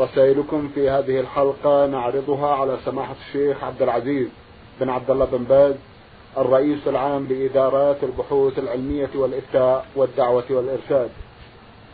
رسائلكم 0.00 0.70
في 0.74 0.90
هذه 0.90 1.20
الحلقة 1.20 1.86
نعرضها 1.86 2.54
على 2.54 2.78
سماحة 2.84 3.14
الشيخ 3.26 3.64
عبد 3.64 3.82
العزيز 3.82 4.28
بن 4.80 4.88
عبد 4.90 5.10
الله 5.10 5.24
بن 5.24 5.44
باز 5.44 5.74
الرئيس 6.38 6.78
العام 6.86 7.26
لإدارات 7.30 7.96
البحوث 8.04 8.58
العلمية 8.58 9.10
والإفتاء 9.14 9.86
والدعوة 9.96 10.44
والإرشاد. 10.50 11.10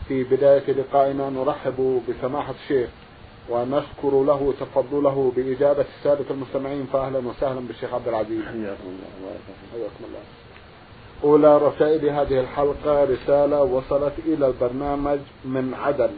في 0.07 0.23
بداية 0.23 0.71
لقائنا 0.71 1.29
نرحب 1.29 2.01
بسماحة 2.09 2.53
الشيخ 2.63 2.89
ونشكر 3.49 4.23
له 4.23 4.53
تفضله 4.59 5.31
بإجابة 5.35 5.85
السادة 5.97 6.25
المستمعين 6.31 6.87
فأهلا 6.93 7.19
وسهلا 7.27 7.59
بالشيخ 7.59 7.93
عبد 7.93 8.07
العزيز. 8.07 8.41
حياكم 8.41 8.87
الله. 8.87 9.33
حياكم 9.73 10.03
الله. 10.07 10.19
أولى 11.23 11.57
رسائل 11.57 12.09
هذه 12.09 12.39
الحلقة 12.39 13.03
رسالة 13.03 13.63
وصلت 13.63 14.13
إلى 14.25 14.47
البرنامج 14.47 15.19
من 15.45 15.73
عدن 15.73 16.09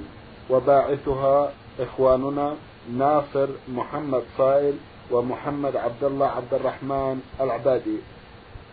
وباعثها 0.50 1.52
إخواننا 1.80 2.56
ناصر 2.98 3.48
محمد 3.68 4.24
صائل 4.38 4.74
ومحمد 5.12 5.76
عبد 5.76 6.04
الله 6.04 6.28
عبد 6.28 6.54
الرحمن 6.54 7.22
العبادي. 7.42 7.98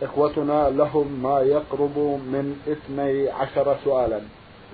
إخوتنا 0.01 0.69
لهم 0.69 1.19
ما 1.23 1.39
يقرب 1.39 1.97
من 2.33 2.61
اثني 2.67 3.29
عشر 3.29 3.77
سؤالا. 3.83 4.21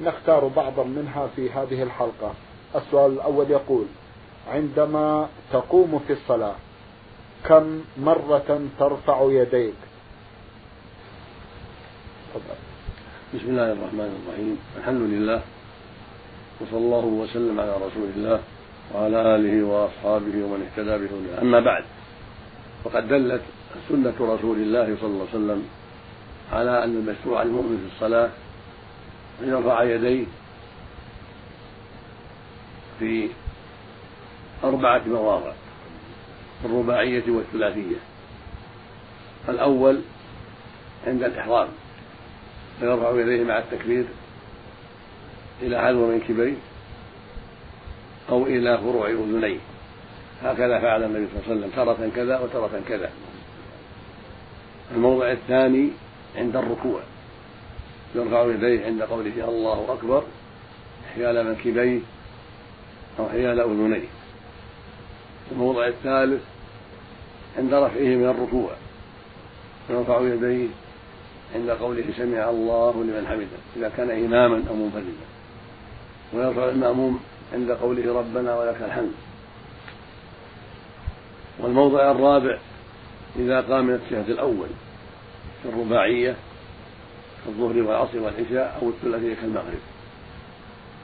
نختار 0.02 0.48
بعضا 0.48 0.84
منها 0.84 1.28
في 1.36 1.50
هذه 1.50 1.84
الحلقة. 1.84 2.34
السؤال 2.76 3.12
الأول 3.12 3.52
يقول 3.52 3.86
عندما 4.48 5.30
تقوم 5.54 6.00
في 6.08 6.14
الصلاة 6.14 6.56
كم 7.46 7.82
مرة 7.98 8.62
ترفع 8.80 9.28
يديك؟ 9.30 9.74
بسم 13.34 13.48
الله 13.50 13.72
الرحمن 13.72 14.10
الرحيم. 14.22 14.58
الحمد 14.78 15.02
لله. 15.02 15.42
وصلى 16.62 16.78
الله 16.78 17.06
وسلم 17.06 17.60
على 17.60 17.76
رسول 17.76 18.10
الله 18.16 18.40
وعلى 18.94 19.36
آله 19.36 19.64
وأصحابه 19.64 20.44
ومن 20.44 20.68
اهتدى 20.72 20.98
بهداه 20.98 21.42
أما 21.42 21.60
بعد 21.60 21.84
فقد 22.84 23.08
دلت 23.08 23.42
سنة 23.90 24.14
رسول 24.20 24.58
الله 24.58 24.98
صلى 25.02 25.10
الله 25.10 25.28
عليه 25.34 25.44
وسلم 25.44 25.64
على 26.54 26.84
أن 26.84 26.96
المشروع 26.98 27.42
المؤمن 27.42 27.78
في 27.78 27.96
الصلاة 27.96 28.30
أن 29.44 29.50
يرفع 29.50 29.84
يديه 29.84 30.26
في 33.00 33.30
أربعة 34.64 35.02
مواضع 35.08 35.52
الرباعية 36.66 37.24
والثلاثية. 37.28 37.96
الأول 39.50 40.00
عند 41.08 41.24
الإحرام 41.24 41.68
فيرفع 42.80 43.12
يديه 43.22 43.44
مع 43.44 43.58
التكبير 43.58 44.06
إلى 45.62 45.76
عدو 45.76 46.08
منكبيه 46.08 46.54
أو 48.30 48.46
إلى 48.46 48.78
فروع 48.78 49.10
أذنيه. 49.10 49.58
هكذا 50.44 50.80
فعل 50.80 51.04
النبي 51.04 51.28
صلى 51.28 51.40
الله 51.40 51.50
عليه 51.50 51.60
وسلم 51.60 51.70
تارة 51.76 52.10
كذا 52.16 52.40
وتارة 52.40 52.82
كذا. 52.88 53.10
الموضع 54.96 55.32
الثاني 55.32 55.90
عند 56.36 56.56
الركوع. 56.56 57.02
يرفع 58.16 58.46
يديه 58.46 58.86
عند 58.86 59.02
قوله 59.02 59.50
الله 59.50 59.86
أكبر 59.94 60.24
حيال 61.16 61.48
منكبيه 61.48 62.00
أو 63.20 63.30
حيال 63.30 63.60
أذنيه. 63.60 64.08
الموضع 65.52 65.88
الثالث 65.88 66.42
عند 67.58 67.74
رفعه 67.74 68.16
من 68.16 68.30
الركوع. 68.30 68.72
يرفع 69.90 70.22
يديه 70.22 70.68
عند 71.56 71.70
قوله 71.70 72.04
سمع 72.18 72.50
الله 72.50 72.92
لمن 72.92 73.28
حمده 73.28 73.48
إذا 73.78 73.90
كان 73.98 74.26
إماما 74.26 74.64
أو 74.70 74.76
منفردا. 74.76 75.35
ويرفع 76.34 76.70
المأموم 76.70 77.20
عند 77.54 77.72
قوله 77.72 78.20
ربنا 78.20 78.56
ولك 78.56 78.82
الحمد. 78.82 79.12
والموضع 81.60 82.12
الرابع 82.12 82.58
إذا 83.36 83.62
قام 83.62 83.86
من 83.86 83.94
التشهد 83.94 84.30
الأول 84.30 84.68
في 85.64 85.70
الرباعية 85.70 86.36
كالظهر 87.46 87.82
والعصر 87.82 88.20
والعشاء 88.20 88.80
أو 88.82 88.90
الثلاثية 88.90 89.36
كالمغرب. 89.36 89.82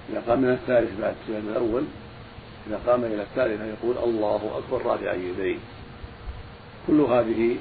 إذا 0.10 0.24
قام 0.28 0.42
من 0.42 0.50
الثالث 0.50 1.02
بعد 1.02 1.14
التشهد 1.22 1.48
الأول 1.50 1.84
إذا 2.68 2.80
قام 2.88 3.04
إلى 3.04 3.22
الثالث 3.22 3.62
يقول 3.62 3.98
الله 3.98 4.58
أكبر 4.58 4.86
رافعا 4.86 5.14
يديه 5.14 5.58
كل 6.88 7.02
هذه 7.02 7.58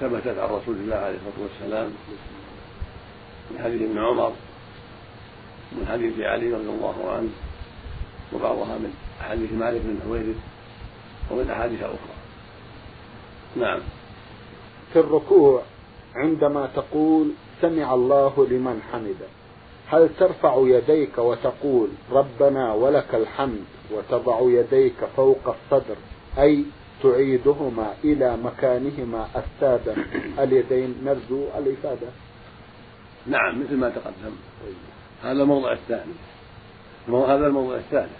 ثبتت 0.00 0.38
عن 0.38 0.48
رسول 0.48 0.76
الله 0.76 0.96
عليه 0.96 1.16
الصلاة 1.16 1.48
والسلام 1.48 1.90
من 3.50 3.62
حديث 3.64 3.82
ابن 3.82 3.98
عمر 3.98 4.32
من 5.72 5.86
حديث 5.88 6.20
علي 6.20 6.52
رضي 6.52 6.68
الله 6.68 7.10
عنه 7.10 7.28
وبعضها 8.32 8.78
من 8.78 8.94
أحاديث 9.20 9.52
مالك 9.52 9.80
بن 9.84 9.98
حويرث 10.04 10.36
ومن 11.30 11.50
أحاديث 11.50 11.82
أخرى. 11.82 12.16
نعم. 13.56 13.80
في 14.92 14.98
الركوع 14.98 15.62
عندما 16.14 16.68
تقول 16.76 17.30
سمع 17.60 17.94
الله 17.94 18.46
لمن 18.50 18.82
حمده 18.92 19.28
هل 19.88 20.08
ترفع 20.18 20.56
يديك 20.58 21.18
وتقول 21.18 21.88
ربنا 22.12 22.72
ولك 22.72 23.14
الحمد 23.14 23.64
وتضع 23.90 24.40
يديك 24.40 25.04
فوق 25.16 25.54
الصدر 25.56 25.96
أي 26.38 26.64
تعيدهما 27.02 27.94
إلى 28.04 28.36
مكانهما 28.36 29.28
السابق 29.36 29.98
اليدين 30.42 30.94
نرجو 31.04 31.44
الإفادة؟ 31.58 32.08
نعم 33.26 33.60
مثل 33.62 33.76
ما 33.76 33.88
تقدم. 33.88 34.36
هذا 35.26 35.42
الموضع 35.42 35.72
الثاني. 35.72 36.12
هذا 37.08 37.46
الموضع 37.46 37.76
الثالث. 37.76 38.18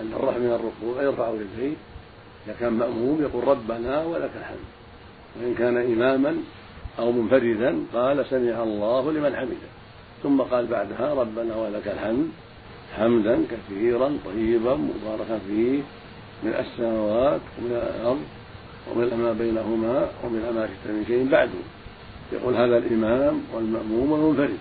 أن 0.00 0.12
الرفع 0.12 0.38
من 0.38 0.52
الركوع 0.52 1.02
يرفع 1.02 1.30
يديه 1.30 1.76
إذا 2.46 2.54
كان 2.60 2.72
مأموم 2.72 3.22
يقول 3.22 3.48
ربنا 3.48 4.04
ولك 4.04 4.30
الحمد. 4.40 4.68
وإن 5.40 5.54
كان 5.54 5.76
إماما 5.76 6.36
أو 6.98 7.12
منفردا 7.12 7.78
قال 7.94 8.26
سمع 8.26 8.62
الله 8.62 9.12
لمن 9.12 9.36
حمده. 9.36 9.70
ثم 10.22 10.40
قال 10.40 10.66
بعدها 10.66 11.14
ربنا 11.14 11.56
ولك 11.56 11.88
الحمد. 11.88 12.28
حمدا 12.96 13.44
كثيرا 13.50 14.18
طيبا 14.24 14.74
مباركا 14.74 15.38
فيه. 15.46 15.80
من 16.42 16.54
السماوات 16.54 17.40
ومن 17.58 17.70
الأرض 17.70 18.22
ومن 18.90 19.22
ما 19.22 19.32
بينهما 19.32 20.08
ومن 20.24 20.52
ما 20.54 20.66
شئت 20.66 20.94
من 20.94 21.04
شيء 21.06 21.28
بعده 21.30 21.62
يقول 22.32 22.54
هذا 22.54 22.76
الإمام 22.78 23.42
والمأموم 23.54 24.12
والمنفرد. 24.12 24.58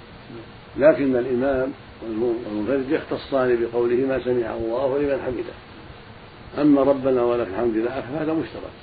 لكن 0.77 1.15
الإمام 1.15 1.71
والمنفرد 2.03 2.89
يختصان 2.89 3.57
بقوله 3.61 3.95
ما 3.95 4.19
سمع 4.23 4.55
الله 4.55 4.97
لمن 4.97 5.21
حمده. 5.25 5.53
أما 6.61 6.83
ربنا 6.83 7.23
ولك 7.23 7.47
الحمد 7.47 7.75
لله 7.75 8.01
فهذا 8.01 8.33
مشترك. 8.33 8.75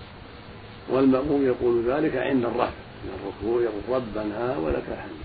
والمأموم 0.90 1.46
يقول 1.46 1.84
ذلك 1.86 2.16
عند 2.16 2.44
الرفع. 2.44 2.70
من 3.04 3.10
الركوع 3.20 3.62
يقول 3.62 4.02
ربنا 4.02 4.56
ولك 4.58 4.84
الحمد. 4.92 5.20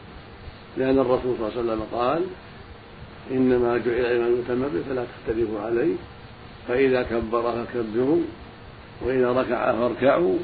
لأن 0.78 1.00
الرسول 1.00 1.35
صلى 1.38 1.47
الله 1.47 1.51
عليه 1.51 1.62
وسلم 1.62 1.84
قال 2.00 2.24
إنما 3.31 3.78
جعل 3.78 4.06
الإمام 4.06 4.40
يتم 4.40 4.62
به 4.62 4.81
فلا 4.90 5.03
تختلفوا 5.06 5.59
عليه. 5.59 5.95
فإذا 6.68 7.03
كبر 7.03 7.66
فكبروا 7.66 8.22
وإذا 9.06 9.31
ركع 9.31 9.71
فاركعوا 9.71 10.38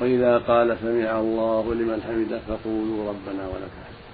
وإذا 0.00 0.38
قال 0.38 0.76
سمع 0.82 1.20
الله 1.20 1.74
لمن 1.74 2.02
حمده 2.02 2.38
فقولوا 2.48 3.08
ربنا 3.08 3.48
ولك 3.48 3.70
الحمد. 3.80 4.04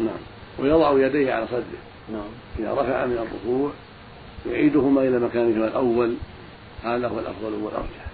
نعم. 0.00 0.41
ويضع 0.58 1.06
يديه 1.06 1.32
على 1.32 1.46
صدره. 1.46 1.82
نعم. 2.12 2.30
إذا 2.58 2.72
رفع 2.72 3.06
من 3.06 3.18
الركوع 3.28 3.70
يعيدهما 4.46 5.02
إلى 5.02 5.18
مكانهما 5.18 5.66
الأول. 5.66 6.14
هذا 6.84 7.08
هو 7.08 7.18
الأفضل 7.18 7.52
والأرجح. 7.62 8.06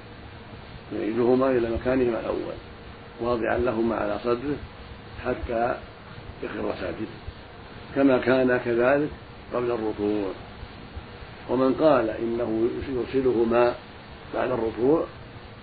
يعيدهما 0.96 1.50
إلى 1.50 1.70
مكانهما 1.70 2.20
الأول. 2.20 2.54
واضعا 3.20 3.58
لهما 3.58 3.96
على 3.96 4.18
صدره 4.24 4.56
حتى 5.24 5.74
يخر 6.42 6.74
ساجدا. 6.80 7.18
كما 7.94 8.18
كان 8.18 8.60
كذلك 8.64 9.08
قبل 9.54 9.70
الركوع. 9.70 10.30
ومن 11.50 11.74
قال 11.74 12.10
إنه 12.10 12.68
يرسلهما 12.88 13.74
بعد 14.34 14.50
الركوع 14.50 15.04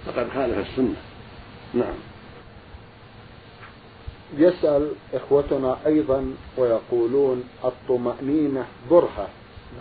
فقد 0.06 0.28
خالف 0.34 0.70
السنة. 0.70 0.96
نعم. 1.74 2.15
يسأل 4.38 4.92
إخوتنا 5.14 5.78
أيضا 5.86 6.34
ويقولون 6.58 7.44
الطمأنينة 7.66 8.66
برهة 8.92 9.28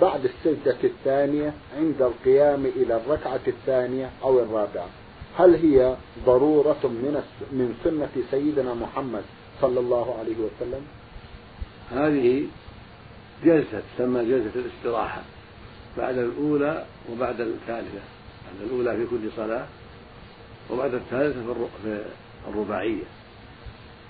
بعد 0.00 0.24
السجدة 0.24 0.76
الثانية 0.84 1.54
عند 1.76 2.02
القيام 2.02 2.66
إلى 2.66 2.96
الركعة 2.96 3.40
الثانية 3.46 4.10
أو 4.22 4.40
الرابعة 4.40 4.88
هل 5.38 5.54
هي 5.54 5.96
ضرورة 6.26 6.80
من 6.84 7.22
من 7.52 7.74
سنة 7.84 8.24
سيدنا 8.30 8.74
محمد 8.74 9.22
صلى 9.60 9.80
الله 9.80 10.16
عليه 10.18 10.34
وسلم؟ 10.36 10.82
هذه 11.90 12.46
جلسة 13.44 13.82
تسمى 13.96 14.24
جلسة 14.24 14.50
الاستراحة 14.54 15.22
بعد 15.96 16.18
الأولى 16.18 16.84
وبعد 17.12 17.40
الثالثة 17.40 18.00
بعد 18.44 18.70
الأولى 18.70 18.96
في 18.96 19.06
كل 19.10 19.30
صلاة 19.36 19.66
وبعد 20.70 20.94
الثالثة 20.94 21.54
في 21.82 22.04
الرباعية 22.48 23.04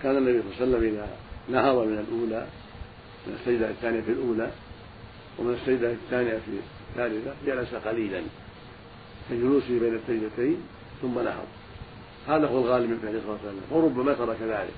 كان 0.05 0.17
النبي 0.17 0.43
صلى 0.43 0.65
الله 0.65 0.77
عليه 0.77 0.89
وسلم 0.89 0.95
إذا 0.95 1.09
نهض 1.49 1.77
من 1.77 1.99
الأولى 1.99 2.47
من 3.27 3.39
السجدة 3.41 3.71
الثانية 3.71 4.01
في 4.01 4.11
الأولى 4.11 4.51
ومن 5.39 5.55
السجدة 5.55 5.93
الثانية 5.93 6.31
في 6.31 6.51
الثالثة 6.91 7.33
جلس 7.47 7.75
قليلا 7.75 8.23
كجلوسه 9.31 9.81
بين 9.81 9.95
السجدتين 9.95 10.57
ثم 11.03 11.15
نهض. 11.15 11.47
هذا 12.29 12.47
هو 12.47 12.59
الغالب 12.59 12.91
من 12.91 12.99
فعل 12.99 13.13
صلى 13.13 13.23
الله 13.23 13.39
عليه 13.39 13.49
وسلم 13.49 13.63
وربما 13.71 14.15
ترك 14.15 14.37
ذلك. 14.43 14.75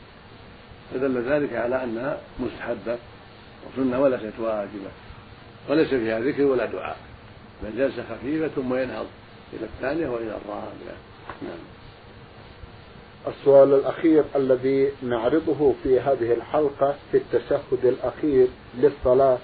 فدل 0.94 1.22
ذلك 1.22 1.52
على 1.52 1.84
أنها 1.84 2.20
مستحبة 2.40 2.98
وسنة 3.66 4.00
وليست 4.00 4.38
واجبة 4.38 4.90
وليس 5.68 5.88
فيها 5.88 6.20
ذكر 6.20 6.42
ولا 6.42 6.66
دعاء. 6.66 6.96
بل 7.62 7.78
جلسه 7.78 8.04
خفيفه 8.10 8.48
ثم 8.48 8.74
ينهض 8.74 9.06
إلى 9.52 9.66
الثانية 9.66 10.08
وإلى 10.08 10.36
الرابعة. 10.36 10.96
نعم. 11.42 11.75
السؤال 13.26 13.74
الأخير 13.74 14.24
الذي 14.36 14.92
نعرضه 15.02 15.74
في 15.82 16.00
هذه 16.00 16.32
الحلقة 16.32 16.94
في 17.12 17.16
التشهد 17.16 17.84
الأخير 17.84 18.48
للصلاة 18.78 19.38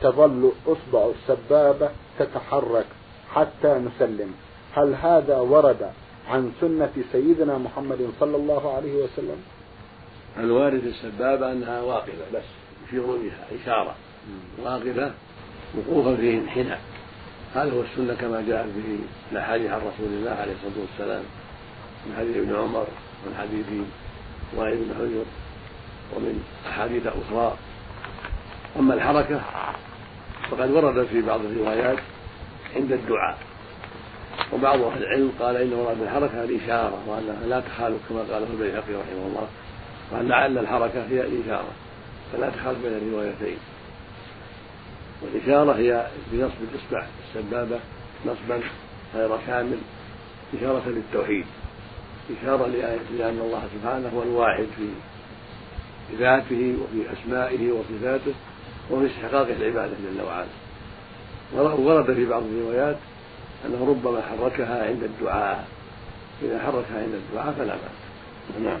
تظل 0.00 0.52
أصبع 0.66 1.10
السبابة 1.10 1.90
تتحرك 2.18 2.86
حتى 3.34 3.68
نسلم. 3.68 4.34
هل 4.74 4.94
هذا 4.94 5.36
ورد 5.38 5.90
عن 6.28 6.52
سنة 6.60 6.92
سيدنا 7.12 7.58
محمد 7.58 8.10
صلى 8.20 8.36
الله 8.36 8.74
عليه 8.74 9.04
وسلم؟ 9.04 9.36
الوارد 10.38 10.84
السبابة 10.84 11.52
أنها 11.52 11.80
واقفة 11.80 12.12
بس 12.34 12.42
يشير 12.86 13.02
بها 13.06 13.46
إشارة. 13.62 13.94
واقفة 14.64 15.12
وقوفا 15.76 16.16
في 16.16 16.34
انحناء. 16.34 16.80
هذا 17.54 17.72
هو 17.72 17.80
السنة 17.80 18.14
كما 18.14 18.44
جاء 18.48 18.62
في 18.62 18.98
الأحاديث 19.32 19.70
عن 19.70 19.78
رسول 19.80 20.08
الله 20.08 20.30
عليه 20.30 20.52
الصلاة 20.52 20.80
والسلام. 20.80 21.22
من 22.06 22.14
حديث 22.18 22.36
ابن 22.36 22.56
عمر 22.56 22.86
ومن 23.26 23.36
حديث 23.38 23.66
وائل 24.56 24.76
بن 24.76 24.94
حجر 24.94 25.24
ومن 26.16 26.44
أحاديث 26.68 27.06
أخرى. 27.06 27.56
أما 28.78 28.94
الحركة 28.94 29.40
فقد 30.50 30.70
ورد 30.70 31.06
في 31.06 31.22
بعض 31.22 31.40
الروايات 31.40 31.98
عند 32.76 32.92
الدعاء. 32.92 33.38
وبعض 34.52 34.80
أهل 34.80 35.02
العلم 35.02 35.32
قال 35.40 35.56
إن 35.56 35.70
مراد 35.70 36.02
الحركة 36.02 36.44
الإشارة 36.44 37.02
وأنها 37.06 37.46
لا 37.46 37.60
تخالف 37.60 37.98
كما 38.08 38.20
قاله 38.20 38.46
البيهقي 38.52 38.94
رحمه 38.94 39.26
الله 39.26 39.48
وأن 40.12 40.28
لعل 40.28 40.58
الحركة 40.58 41.06
هي 41.06 41.20
الإشارة 41.20 41.68
فلا 42.32 42.50
تخالف 42.50 42.78
بين 42.82 42.92
الروايتين. 42.92 43.58
والإشارة 45.22 45.72
هي 45.72 46.06
بنصب 46.32 46.54
الإصبع 46.72 47.06
السبابة 47.28 47.78
نصبا 48.26 48.60
غير 49.14 49.38
كامل 49.46 49.78
إشارة 50.58 50.82
للتوحيد. 50.86 51.46
إشارة 52.30 52.66
لأن 53.18 53.38
الله 53.38 53.62
سبحانه 53.74 54.08
هو 54.16 54.22
الواحد 54.22 54.66
في 54.76 54.88
ذاته 56.18 56.76
وفي 56.82 57.12
أسمائه 57.12 57.72
وصفاته 57.72 58.34
وفي 58.90 59.06
استحقاق 59.06 59.46
العبادة 59.46 59.92
جل 59.92 60.22
وعلا. 60.22 60.48
ورد 61.74 62.14
في 62.14 62.26
بعض 62.26 62.42
الروايات 62.42 62.96
أنه 63.66 63.86
ربما 63.88 64.22
حركها 64.22 64.86
عند 64.86 65.02
الدعاء. 65.02 65.68
إذا 66.42 66.58
حركها 66.58 67.02
عند 67.02 67.14
الدعاء 67.14 67.54
فلا 67.58 67.74
بأس. 67.74 68.62
نعم. 68.64 68.80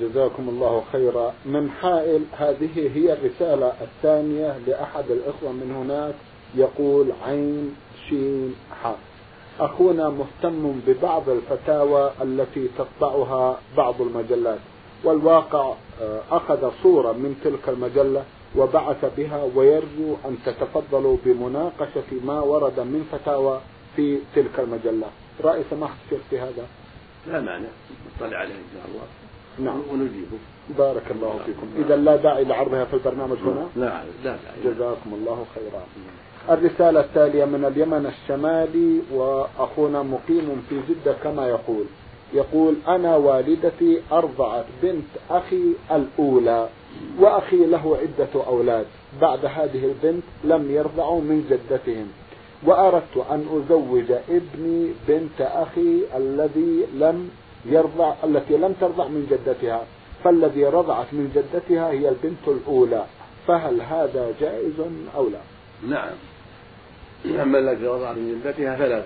جزاكم 0.00 0.48
الله 0.48 0.84
خيرا. 0.92 1.34
من 1.46 1.70
حائل 1.70 2.24
هذه 2.38 2.90
هي 2.94 3.12
الرسالة 3.12 3.72
الثانية 3.80 4.58
لأحد 4.66 5.10
الإخوة 5.10 5.52
من 5.52 5.74
هناك. 5.74 6.14
يقول 6.54 7.12
عين 7.26 7.76
شين 8.08 8.54
حاء. 8.82 8.98
أخونا 9.60 10.08
مهتم 10.08 10.80
ببعض 10.86 11.28
الفتاوى 11.28 12.10
التي 12.22 12.68
تطبعها 12.78 13.58
بعض 13.76 14.02
المجلات 14.02 14.58
والواقع 15.04 15.74
آه، 16.02 16.20
أخذ 16.30 16.70
صورة 16.82 17.12
من 17.12 17.40
تلك 17.44 17.68
المجلة 17.68 18.24
وبعث 18.56 19.04
بها 19.16 19.42
ويرجو 19.54 20.16
أن 20.24 20.36
تتفضلوا 20.46 21.16
بمناقشة 21.24 22.10
ما 22.24 22.40
ورد 22.40 22.80
من 22.80 23.08
فتاوى 23.12 23.60
في 23.96 24.18
تلك 24.34 24.60
المجلة. 24.60 25.06
رأي 25.44 25.62
سماحة 25.70 25.94
الشيخ 26.04 26.20
في 26.30 26.38
هذا؟ 26.40 26.66
لا 27.26 27.40
معنى 27.40 27.66
نطلع 28.16 28.38
عليه 28.38 28.54
إن 28.54 28.70
شاء 28.74 28.84
الله. 28.88 29.06
نعم. 29.58 29.82
ونجيبه. 29.90 30.38
بارك 30.78 31.10
الله 31.10 31.40
فيكم. 31.46 31.66
إذا 31.78 31.96
لا 31.96 32.16
داعي 32.16 32.44
لعرضها 32.44 32.84
في 32.84 32.94
البرنامج 32.94 33.36
هنا. 33.38 33.68
لا 33.76 34.04
لا 34.24 34.36
داعي. 34.36 34.74
جزاكم 34.74 35.14
الله 35.14 35.44
خيرا. 35.54 35.82
الرسالة 36.50 37.00
التالية 37.00 37.44
من 37.44 37.64
اليمن 37.64 38.06
الشمالي 38.06 39.00
وأخونا 39.12 40.02
مقيم 40.02 40.62
في 40.68 40.80
جدة 40.88 41.14
كما 41.22 41.48
يقول 41.48 41.84
يقول 42.34 42.74
أنا 42.88 43.16
والدتي 43.16 44.00
أرضعت 44.12 44.64
بنت 44.82 45.12
أخي 45.30 45.62
الأولى 45.90 46.68
وأخي 47.18 47.66
له 47.66 47.96
عدة 47.96 48.46
أولاد. 48.46 48.86
بعد 49.20 49.44
هذه 49.44 49.84
البنت 49.84 50.22
لم 50.44 50.70
يرضعوا 50.70 51.20
من 51.20 51.46
جدتهم 51.50 52.08
وأردت 52.66 53.16
أن 53.30 53.46
أزوج 53.52 54.12
ابني 54.28 54.92
بنت 55.08 55.40
أخي 55.40 56.02
الذي 56.16 56.86
لم 56.94 57.30
يرضع 57.64 58.14
التي 58.24 58.56
لم 58.56 58.74
ترضع 58.80 59.08
من 59.08 59.26
جدتها. 59.30 59.82
فالذي 60.24 60.64
رضعت 60.64 61.06
من 61.12 61.32
جدتها 61.34 61.90
هي 61.90 62.08
البنت 62.08 62.48
الأولى. 62.48 63.04
فهل 63.46 63.80
هذا 63.80 64.34
جائز 64.40 64.80
أو 65.16 65.28
لا؟ 65.28 65.40
نعم. 65.88 66.31
أما 67.26 67.58
التي 67.58 67.86
رضعت 67.86 68.16
من 68.16 68.42
جدتها 68.44 68.76
فلا 68.76 69.02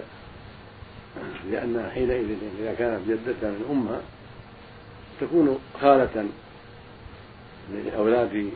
لأنها 1.50 1.90
حينئذ 1.90 2.36
إذا 2.60 2.74
كانت 2.74 3.08
جدتها 3.08 3.50
من 3.50 3.64
أمها 3.70 4.00
تكون 5.20 5.58
خالة 5.80 6.26
لأولاد 7.72 8.50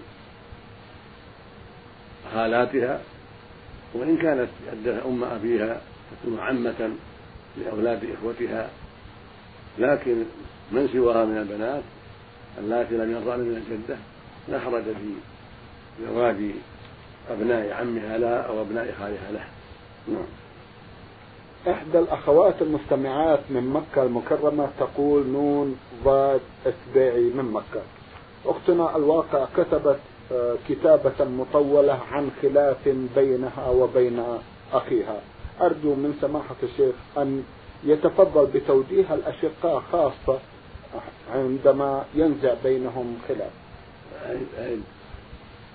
خالاتها 2.34 3.00
وإن 3.94 4.16
كانت 4.16 4.48
جدتها 4.72 5.06
أم 5.08 5.24
أبيها 5.24 5.80
تكون 6.12 6.40
عمة 6.40 6.90
لأولاد 7.56 8.04
إخوتها. 8.04 8.70
لكن 9.78 10.24
من 10.72 10.88
سواها 10.92 11.24
من 11.24 11.38
البنات 11.38 11.82
اللاتي 12.58 12.94
لم 12.94 13.12
يرضعن 13.12 13.40
من 13.40 13.56
الجدة 13.56 13.96
لا 14.48 14.60
حرج 14.60 14.82
في 14.82 15.14
زواج 16.06 16.36
أبناء 17.30 17.72
عمها 17.72 18.18
لها 18.18 18.38
أو 18.40 18.60
أبناء 18.60 18.94
خالها 18.98 19.32
لها 19.32 19.48
نعم. 20.08 20.26
إحدى 21.68 21.98
الأخوات 21.98 22.62
المستمعات 22.62 23.40
من 23.50 23.70
مكة 23.70 24.02
المكرمة 24.02 24.68
تقول 24.80 25.26
نون 25.26 25.76
ضاد 26.04 26.40
إتباعي 26.66 27.30
من 27.34 27.44
مكة. 27.52 27.82
أختنا 28.46 28.96
الواقع 28.96 29.46
كتبت 29.56 29.98
آه، 30.32 30.54
كتابة 30.68 31.24
مطولة 31.24 31.98
عن 32.12 32.30
خلاف 32.42 32.88
بينها 33.16 33.68
وبين 33.70 34.22
أخيها. 34.72 35.20
أرجو 35.60 35.94
من 35.94 36.18
سماحة 36.20 36.54
الشيخ 36.62 36.94
أن 37.18 37.44
يتفضل 37.84 38.46
بتوجيه 38.46 39.14
الأشقاء 39.14 39.82
خاصة 39.92 40.38
عندما 41.34 42.04
ينزع 42.14 42.54
بينهم 42.64 43.18
خلاف. 43.28 43.50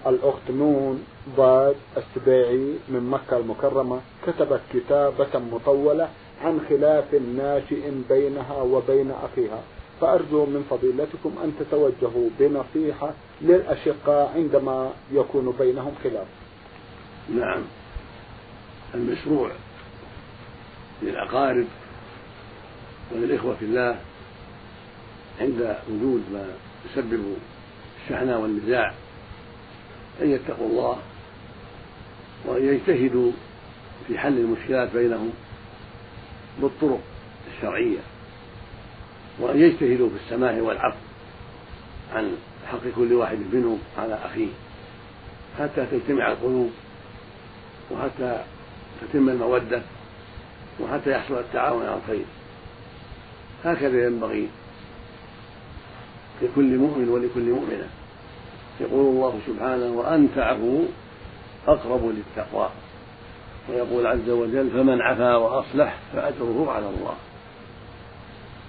الأخت 0.07 0.50
نون 0.50 1.03
ضاد 1.38 1.75
السبيعي 1.97 2.74
من 2.89 3.09
مكة 3.09 3.38
المكرمة 3.38 4.01
كتبت 4.27 4.62
كتابة 4.74 5.39
مطولة 5.51 6.09
عن 6.43 6.62
خلاف 6.69 7.13
ناشئ 7.13 7.91
بينها 8.09 8.62
وبين 8.62 9.12
أخيها. 9.12 9.62
فأرجو 10.01 10.45
من 10.45 10.65
فضيلتكم 10.69 11.35
أن 11.43 11.53
تتوجهوا 11.59 12.29
بنصيحة 12.39 13.13
للأشقاء 13.41 14.31
عندما 14.35 14.91
يكون 15.12 15.53
بينهم 15.59 15.93
خلاف. 16.03 16.27
نعم. 17.29 17.62
المشروع 18.95 19.51
للأقارب 21.01 21.65
وللإخوة 23.12 23.55
في 23.55 23.65
الله 23.65 24.00
عند 25.41 25.77
وجود 25.89 26.24
ما 26.33 26.45
يسبب 26.85 27.35
الشحنة 28.03 28.39
والنزاع 28.39 28.93
أن 30.22 30.31
يتقوا 30.31 30.67
الله 30.69 30.98
وأن 32.45 32.65
يجتهدوا 32.65 33.31
في 34.07 34.17
حل 34.17 34.38
المشكلات 34.38 34.91
بينهم 34.93 35.31
بالطرق 36.62 37.01
الشرعية 37.55 38.00
وأن 39.39 39.62
يجتهدوا 39.62 40.10
في 40.10 40.15
السماح 40.25 40.55
والعفو 40.57 40.98
عن 42.13 42.38
حق 42.72 42.79
كل 42.95 43.13
واحد 43.13 43.38
منهم 43.53 43.79
على 43.98 44.19
أخيه 44.25 44.50
حتى 45.60 45.86
تجتمع 45.91 46.31
القلوب 46.31 46.72
وحتى 47.91 48.43
تتم 49.01 49.29
المودة 49.29 49.81
وحتى 50.79 51.12
يحصل 51.12 51.39
التعاون 51.39 51.86
على 51.86 51.98
الخير. 51.98 52.25
هكذا 53.63 54.05
ينبغي 54.05 54.48
لكل 56.41 56.77
مؤمن 56.77 57.10
ولكل 57.10 57.51
مؤمنة 57.51 57.89
يقول 58.79 59.15
الله 59.15 59.39
سبحانه 59.48 59.86
وأن 59.86 60.29
تعفوا 60.36 60.86
أقرب 61.67 62.05
للتقوى. 62.05 62.70
ويقول 63.70 64.08
عز 64.08 64.29
وجل 64.29 64.70
فمن 64.70 65.01
عفا 65.01 65.36
وأصلح 65.36 65.98
فأجره 66.13 66.72
على 66.72 66.86
الله. 66.86 67.15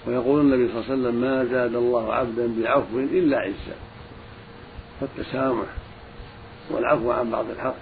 ويقول 0.07 0.41
النبي 0.41 0.69
صلى 0.69 0.81
الله 0.81 0.91
عليه 0.91 1.03
وسلم 1.03 1.15
ما 1.21 1.45
زاد 1.45 1.75
الله 1.75 2.15
عبدا 2.15 2.63
بعفو 2.63 2.99
إلا 2.99 3.39
عزا 3.39 3.77
فالتسامح 5.01 5.67
والعفو 6.71 7.11
عن 7.11 7.31
بعض 7.31 7.45
الحق 7.51 7.75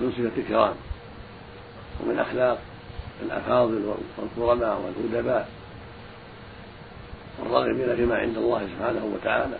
من 0.00 0.12
صفة 0.12 0.42
الكرام 0.42 0.74
ومن 2.00 2.18
أخلاق 2.18 2.58
الأفاضل 3.22 3.94
والكرماء 4.18 4.80
والأدباء 4.80 5.48
والراغبين 7.38 7.96
فيما 7.96 8.16
عند 8.16 8.36
الله 8.36 8.68
سبحانه 8.76 9.04
وتعالى. 9.14 9.58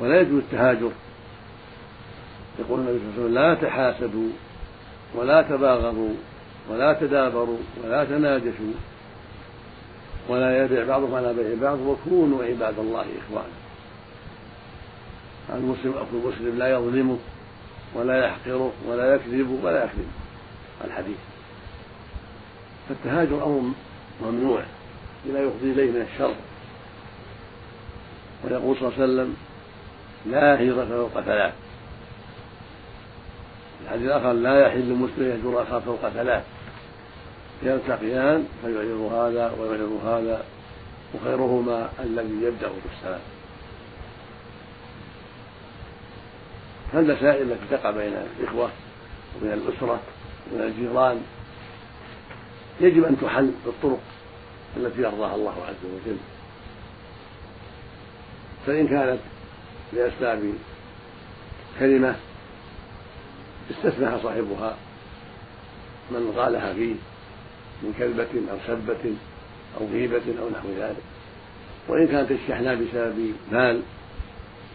ولا 0.00 0.20
يجوز 0.20 0.42
التهاجر. 0.42 0.90
يقول 2.58 2.80
النبي 2.80 2.98
صلى 2.98 3.26
الله 3.26 3.40
عليه 3.40 3.52
وسلم 3.52 3.62
لا 3.62 3.68
تحاسدوا 3.68 4.28
ولا 5.14 5.42
تباغضوا 5.42 6.14
ولا 6.70 6.92
تدابروا 6.92 7.58
ولا 7.84 8.04
تناجشوا 8.04 8.74
ولا 10.28 10.64
يبيع 10.64 10.84
بعضكم 10.84 11.14
على 11.14 11.34
بيع 11.34 11.54
بعض 11.60 11.78
وكونوا 11.80 12.44
عباد 12.44 12.78
الله 12.78 13.00
إخوانا. 13.00 13.62
المسلم 15.50 15.92
أخو 15.92 16.16
المسلم 16.16 16.58
لا 16.58 16.70
يظلمه 16.70 17.18
ولا 17.94 18.26
يحقره 18.26 18.72
ولا 18.86 19.14
يكذب 19.14 19.60
ولا 19.62 19.84
يكذب 19.84 20.08
الحديث. 20.84 21.16
فالتهاجر 22.88 23.44
أمر 23.46 23.72
ممنوع 24.22 24.62
بما 25.24 25.40
يفضي 25.40 25.72
إليه 25.72 25.90
من 25.90 26.06
الشر. 26.12 26.34
ويقول 28.44 28.76
صلى 28.76 28.88
الله 28.88 29.02
عليه 29.02 29.04
وسلم 29.04 29.36
لا 30.26 30.62
هجرة 30.62 30.84
فوق 30.84 31.20
ثلاث. 31.20 31.52
الحديث 33.84 34.06
الآخر 34.06 34.32
لا 34.32 34.66
يحل 34.66 34.78
المسلم 34.78 35.28
يهجر 35.30 35.62
أخاه 35.62 35.78
فوق 35.78 36.08
ثلاث. 36.08 36.44
يلتقيان 37.62 38.48
فيعرض 38.62 39.12
هذا 39.12 39.54
ويعرض 39.58 40.00
هذا 40.06 40.44
وخيرهما 41.14 41.88
الذي 42.00 42.34
يبدأ 42.42 42.68
بالسلام. 42.68 43.20
فالمسائل 46.92 47.52
التي 47.52 47.76
تقع 47.76 47.90
بين 47.90 48.12
الإخوة 48.40 48.70
وبين 49.36 49.52
الأسرة 49.52 50.00
وبين 50.52 50.66
الجيران 50.66 51.22
يجب 52.80 53.04
أن 53.04 53.16
تحل 53.20 53.52
بالطرق 53.64 54.00
التي 54.76 55.02
يرضاها 55.02 55.34
الله 55.34 55.54
عز 55.68 55.84
وجل؟ 55.84 56.16
فإن 58.66 58.88
كانت 58.88 59.18
لأسباب 59.92 60.54
كلمة 61.78 62.16
استسمح 63.70 64.22
صاحبها 64.22 64.76
من 66.10 66.32
قالها 66.36 66.72
فيه 66.74 66.94
من 67.82 67.94
كذبة 67.98 68.52
أو 68.52 68.56
سبة 68.66 69.14
أو 69.80 69.86
غيبة 69.92 70.40
أو 70.40 70.50
نحو 70.50 70.68
ذلك. 70.78 71.02
وإن 71.88 72.06
كانت 72.06 72.30
الشحناء 72.30 72.74
بسبب 72.74 73.34
مال 73.52 73.82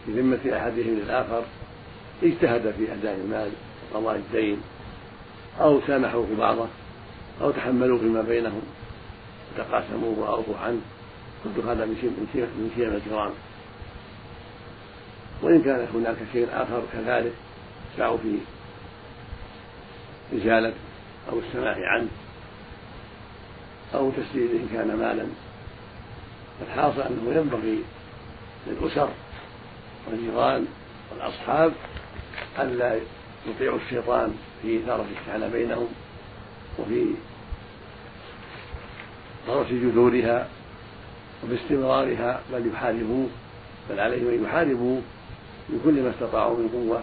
في 0.06 0.12
ذمة 0.12 0.58
أحدهم 0.58 1.00
للآخر 1.04 1.44
اجتهد 2.24 2.74
في 2.78 2.94
أداء 2.94 3.16
المال 3.16 3.52
وقضاء 3.92 4.16
الدين 4.16 4.62
أو 5.60 5.82
سامحوا 5.88 6.26
في 6.26 6.36
بعضه 6.36 6.68
أو 7.42 7.52
تحملوا 7.52 8.00
فيما 8.00 8.22
بينهم 8.22 8.62
وتقاسموا 9.54 10.16
وأرضوا 10.18 10.58
عنه. 10.58 10.82
كل 11.44 11.62
هذا 11.62 11.86
من 11.86 11.98
شيم 12.76 12.94
الكرام 12.96 13.32
وإن 15.42 15.62
كان 15.62 15.88
هناك 15.94 16.18
شيء 16.34 16.48
آخر 16.54 16.84
كذلك 16.94 17.34
سعوا 17.98 18.18
في 18.18 18.38
إزالة 20.38 20.74
أو 21.32 21.40
السماح 21.40 21.78
عنه 21.78 22.08
أو 23.96 24.12
تسديده 24.12 24.54
إن 24.54 24.70
كان 24.74 24.88
مالا. 24.88 25.26
الحاصل 26.62 27.02
أنه 27.02 27.36
ينبغي 27.36 27.84
للأسر 28.68 29.10
والجيران 30.08 30.66
والأصحاب 31.12 31.74
ألا 32.60 33.00
يطيعوا 33.48 33.78
الشيطان 33.78 34.36
في 34.62 34.80
إثارة 34.80 35.06
الشحنة 35.22 35.48
بينهم 35.48 35.88
وفي 36.80 37.06
غرس 39.48 39.68
جذورها 39.68 40.48
وباستمرارها 41.44 42.42
بل 42.54 42.68
يحاربوه 42.68 43.28
بل 43.90 44.00
عليهم 44.00 44.28
أن 44.28 44.44
يحاربوه. 44.44 45.02
بكل 45.70 46.02
ما 46.02 46.10
استطاعوا 46.10 46.58
من 46.58 46.70
قوة 46.74 47.00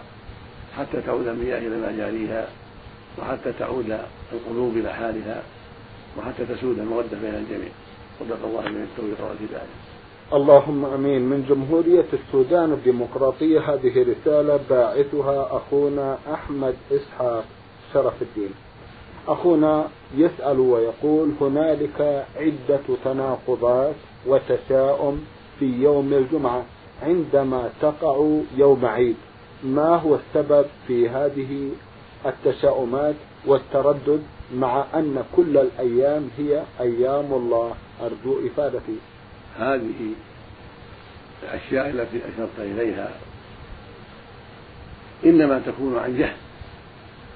حتى 0.77 1.01
تعود 1.01 1.27
المياه 1.27 1.57
إلى 1.57 1.93
مجاريها 1.93 2.47
وحتى 3.19 3.53
تعود 3.59 3.97
القلوب 4.33 4.77
إلى 4.77 4.93
حالها 4.93 5.43
وحتى 6.17 6.45
تسود 6.45 6.79
المودة 6.79 7.17
بين 7.21 7.35
الجميع. 7.35 7.69
صدق 8.19 8.45
الله 8.45 8.61
من 8.61 8.87
التوفيق 8.91 9.27
والهداية. 9.27 9.69
اللهم 10.33 10.85
آمين. 10.85 11.21
من 11.21 11.45
جمهورية 11.49 12.05
السودان 12.13 12.71
الديمقراطية 12.71 13.59
هذه 13.59 14.05
رسالة 14.11 14.59
باعثها 14.69 15.57
أخونا 15.57 16.17
أحمد 16.33 16.75
إسحاق 16.91 17.45
شرف 17.93 18.21
الدين. 18.21 18.49
أخونا 19.27 19.87
يسأل 20.17 20.59
ويقول 20.59 21.31
هنالك 21.41 22.25
عدة 22.35 22.85
تناقضات 23.05 23.95
وتشاؤم 24.27 25.25
في 25.59 25.65
يوم 25.65 26.13
الجمعة. 26.13 26.65
عندما 27.03 27.69
تقع 27.81 28.39
يوم 28.57 28.85
عيد. 28.85 29.15
ما 29.63 29.95
هو 29.95 30.15
السبب 30.15 30.65
في 30.87 31.09
هذه 31.09 31.69
التشاؤمات 32.25 33.15
والتردد 33.45 34.23
مع 34.53 34.85
أن 34.93 35.23
كل 35.35 35.57
الأيام 35.57 36.29
هي 36.37 36.63
أيام 36.79 37.33
الله؟ 37.33 37.75
أرجو 38.01 38.47
إفادتي. 38.47 38.97
هذه 39.59 40.13
الأشياء 41.43 41.89
التي 41.89 42.17
أشرت 42.17 42.59
إليها 42.59 43.11
إنما 45.25 45.61
تكون 45.65 45.97
عن 45.97 46.17
جهل 46.17 46.37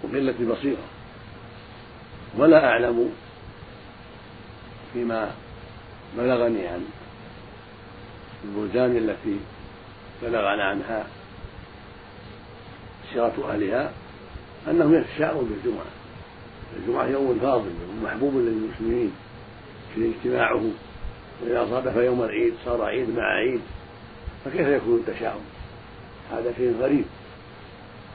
وقلة 0.04 0.56
بصيرة. 0.56 0.84
ولا 2.38 2.66
أعلم 2.66 3.10
فيما 4.94 5.32
بلغني 6.18 6.68
عن 6.68 6.86
البلدان 8.44 8.98
التي 8.98 9.40
بلغنا 10.22 10.64
عنها 10.64 11.06
سيرة 13.14 13.52
أهلها 13.52 13.92
أنهم 14.68 14.94
يتشاءون 14.96 15.46
بالجمعة. 15.46 15.86
الجمعة 16.78 17.06
يوم 17.06 17.40
فاضل 17.42 17.72
محبوب 18.04 18.34
للمسلمين 18.36 19.12
في 19.96 20.12
اجتماعه. 20.12 20.64
وإذا 21.42 21.68
صادف 21.70 21.96
يوم 21.96 22.24
العيد 22.24 22.54
صار 22.66 22.82
عيد 22.82 23.10
مع 23.10 23.24
عيد 23.24 23.62
فكيف 24.46 24.68
يكون 24.68 25.04
التشاؤم؟ 25.08 25.42
هذا 26.32 26.54
شيء 26.58 26.76
غريب. 26.80 27.06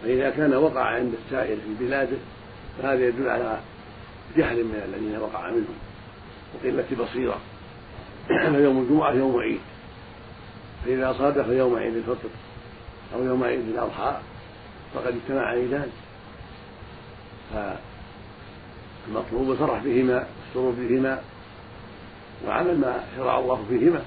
فإذا 0.02 0.30
كان 0.30 0.54
وقع 0.54 0.84
عند 0.84 1.14
السائر 1.24 1.56
في 1.56 1.84
بلاده 1.84 2.16
فهذا 2.82 3.08
يدل 3.08 3.28
على 3.28 3.60
جهل 4.36 4.64
من 4.64 4.82
الذين 4.84 5.16
وقع 5.16 5.50
منهم. 5.50 5.76
وقلة 6.54 7.04
بصيرة. 7.04 7.40
فيوم 8.56 8.82
الجمعة 8.82 9.12
يوم 9.12 9.40
عيد. 9.40 9.60
فإذا 10.84 11.12
صادف 11.18 11.48
يوم 11.48 11.76
عيد 11.76 11.96
الفطر 11.96 12.28
أو 13.14 13.24
يوم 13.24 13.44
عيد 13.44 13.68
الأضحى 13.68 14.16
فقد 14.94 15.06
اجتمع 15.06 15.46
عيدان. 15.46 15.88
فالمطلوب 19.06 19.50
الفرح 19.50 19.82
بهما 19.84 20.26
السرور 20.48 20.72
بهما 20.78 21.20
وعمل 22.46 22.80
ما 22.80 23.04
شرع 23.16 23.38
الله 23.38 23.64
فيهما. 23.68 24.02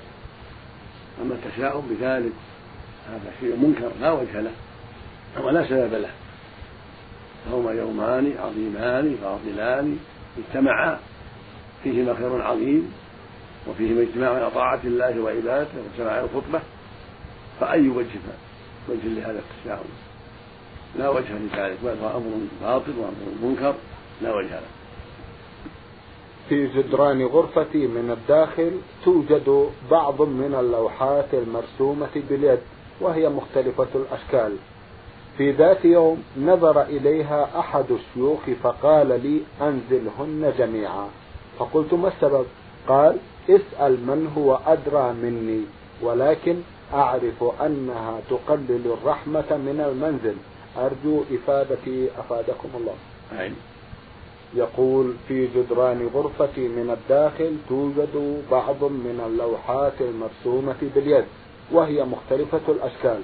أما 1.22 1.34
التشاؤم 1.34 1.88
بذلك 1.90 2.34
هذا 3.10 3.32
شيء 3.40 3.56
منكر 3.56 3.92
لا 4.02 4.12
وجه 4.12 4.42
له 4.42 4.52
ولا 5.44 5.70
سبب 5.70 5.94
له. 5.94 6.10
فهما 7.46 7.72
يومان 7.72 8.34
عظيمان 8.40 9.18
فاضلان 9.22 10.00
اجتمعا 10.38 11.00
فيهما 11.84 12.16
خير 12.16 12.42
عظيم. 12.42 12.94
وفيهما 13.70 14.02
اجتماع 14.02 14.30
على 14.30 14.52
طاعة 14.52 14.80
الله 14.84 15.22
وعبادته 15.22 15.78
وسماع 15.94 16.20
الخطبة 16.20 16.60
فأي 17.60 17.90
وجه 17.90 18.20
وجه 18.90 19.08
لهذا 19.08 19.40
التشاؤم 19.40 19.90
لا 20.96 21.10
وجه 21.10 21.34
لذلك 21.34 21.78
بل 21.84 21.96
هو 22.04 22.18
أمر 22.18 22.32
باطل 22.62 22.94
وأمر 23.00 23.50
منكر 23.50 23.76
لا 24.22 24.36
وجه 24.36 24.50
له. 24.50 24.68
في 26.50 26.68
جدران 26.68 27.26
غرفتي 27.26 27.88
من 27.88 28.12
الداخل 28.12 28.72
توجد 29.06 29.70
بعض 29.92 30.22
من 30.22 30.56
اللوحات 30.60 31.34
المرسومة 31.34 32.24
باليد 32.30 32.60
وهي 33.02 33.30
مختلفة 33.30 33.88
الأشكال. 33.96 34.56
في 35.38 35.52
ذات 35.52 35.86
يوم 35.86 36.24
نظر 36.38 36.82
إليها 36.82 37.60
أحد 37.60 37.86
الشيوخ 37.92 38.40
فقال 38.64 39.08
لي 39.08 39.42
أنزلهن 39.62 40.54
جميعا. 40.58 41.08
فقلت 41.60 41.94
ما 41.94 42.08
السبب؟ 42.08 42.46
قال 42.88 43.18
اسأل 43.50 43.92
من 43.92 44.32
هو 44.38 44.60
أدرى 44.68 45.14
مني 45.14 45.62
ولكن 46.02 46.56
أعرف 46.94 47.44
أنها 47.62 48.20
تقلل 48.30 48.82
الرحمة 49.02 49.46
من 49.52 49.86
المنزل. 49.90 50.36
أرجو 50.78 51.24
إفادتي 51.32 52.10
أفادكم 52.20 52.70
الله. 52.78 52.94
أين 53.42 53.56
يقول 54.56 55.14
في 55.28 55.48
جدران 55.48 56.10
غرفتي 56.14 56.68
من 56.68 56.98
الداخل 56.98 57.58
توجد 57.70 58.44
بعض 58.52 58.84
من 58.84 59.24
اللوحات 59.28 60.02
المرسومة 60.02 60.76
باليد 60.96 61.26
وهي 61.72 62.04
مختلفة 62.04 62.62
الأشكال. 62.70 63.22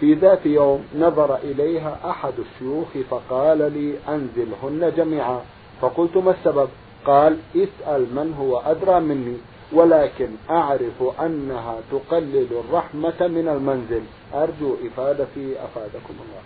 في 0.00 0.14
ذات 0.14 0.46
يوم 0.46 0.84
نظر 0.98 1.36
إليها 1.36 1.98
أحد 2.10 2.32
الشيوخ 2.38 2.88
فقال 3.10 3.58
لي 3.58 3.94
أنزلهن 4.08 4.92
جميعا. 4.96 5.40
فقلت 5.80 6.16
ما 6.16 6.30
السبب؟ 6.30 6.68
قال 7.04 7.38
اسأل 7.56 8.14
من 8.14 8.34
هو 8.38 8.58
أدرى 8.58 9.00
مني 9.00 9.36
ولكن 9.72 10.28
أعرف 10.50 11.02
أنها 11.20 11.76
تقلل 11.90 12.48
الرحمة 12.52 13.28
من 13.28 13.48
المنزل. 13.48 14.02
أرجو 14.34 14.76
إفادتي 14.86 15.64
أفادكم 15.64 16.14
الله. 16.24 16.42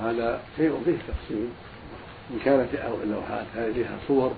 هذا 0.00 0.40
شيء 0.56 0.82
فيه 0.84 0.96
تفصيل 1.08 1.48
إن 2.30 2.38
كانت 2.44 2.68
اللوحات 3.04 3.46
هذه 3.54 3.86
صور 4.08 4.32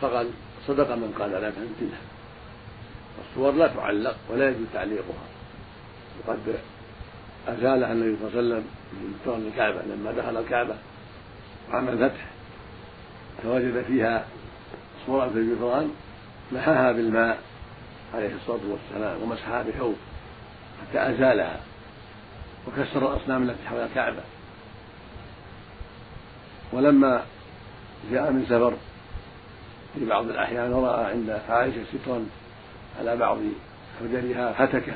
فقد 0.00 0.30
صدق 0.66 0.94
من 0.94 1.14
قال 1.18 1.30
لا 1.30 1.50
تنزلها 1.50 2.00
الصور 3.20 3.52
لا 3.52 3.66
تعلق 3.66 4.16
ولا 4.30 4.48
يجوز 4.48 4.66
تعليقها. 4.74 5.26
وقد 6.18 6.38
أزالها 7.48 7.92
النبي 7.92 8.16
صلى 8.16 8.28
الله 8.28 8.38
عليه 8.38 8.38
وسلم 8.38 8.64
من 9.26 9.46
الكعبة. 9.52 9.82
لما 9.82 10.12
دخل 10.12 10.36
الكعبة 10.36 10.74
عام 11.70 11.88
الفتح 11.88 12.35
فوجد 13.42 13.82
فيها 13.82 14.24
صورة 15.06 15.30
الجدران 15.34 15.90
محاها 16.52 16.92
بالماء 16.92 17.38
عليه 18.14 18.34
الصلاة 18.34 18.60
والسلام 18.70 19.22
ومسحها 19.22 19.62
بحوض 19.62 19.96
حتى 20.82 21.10
أزالها 21.10 21.60
وكسر 22.68 23.12
الأصنام 23.12 23.42
التي 23.42 23.68
حول 23.68 23.78
الكعبة. 23.80 24.22
ولما 26.72 27.22
جاء 28.10 28.30
من 28.32 28.44
سفر 28.48 28.74
في 29.94 30.04
بعض 30.04 30.28
الأحيان 30.28 30.72
ورأى 30.72 31.04
عند 31.04 31.40
عائشة 31.48 31.84
سترا 31.92 32.26
على 33.00 33.16
بعض 33.16 33.38
حجرها 34.00 34.54
هتكه 34.64 34.94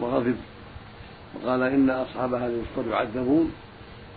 وغضب 0.00 0.36
وقال 1.34 1.62
إن 1.62 1.90
أصحاب 1.90 2.34
هذه 2.34 2.62
الصور 2.70 2.92
يعذبون 2.92 3.52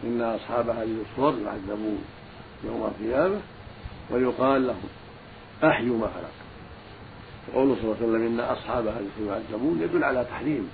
إن 0.03 0.21
أصحاب 0.21 0.69
هذه 0.69 0.97
الصور 1.11 1.33
يعذبون 1.45 2.03
يوم 2.63 2.83
القيامة 2.85 3.41
ويقال 4.09 4.67
لهم 4.67 4.89
أحيوا 5.63 5.97
ما 5.97 6.07
خلق 6.07 6.31
وقوله 7.49 7.75
صلى 7.75 7.83
الله 7.83 7.95
عليه 7.95 8.07
وسلم 8.07 8.25
إن 8.25 8.39
أصحاب 8.39 8.87
الصور 8.87 9.27
يعذبون 9.27 9.81
يدل 9.81 10.03
على 10.03 10.25
تحريم 10.25 10.69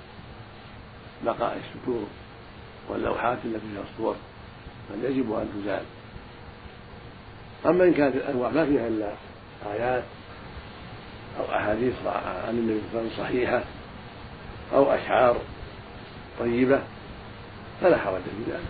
بقاء 1.25 1.57
الستور 1.57 2.03
واللوحات 2.89 3.37
التي 3.45 3.59
فيها 3.59 3.83
الصور 3.93 4.15
بل 4.89 5.05
يجب 5.05 5.33
أن 5.33 5.49
تزال. 5.55 5.83
أما 7.65 7.83
إن 7.83 7.93
كانت 7.93 8.15
الأنواع 8.15 8.49
ما 8.49 8.65
فيها 8.65 8.87
إلا 8.87 9.13
آيات 9.71 10.03
أو 11.39 11.55
أحاديث 11.55 11.93
عن 12.47 12.57
النبي 12.57 12.81
صلى 12.91 12.99
الله 12.99 12.99
عليه 12.99 13.09
وسلم 13.11 13.25
صحيحة 13.25 13.63
أو 14.73 14.91
أشعار 14.91 15.37
طيبة 16.39 16.79
فلا 17.81 17.97
حرج 17.97 18.21
في 18.21 18.51
ذلك. 18.51 18.61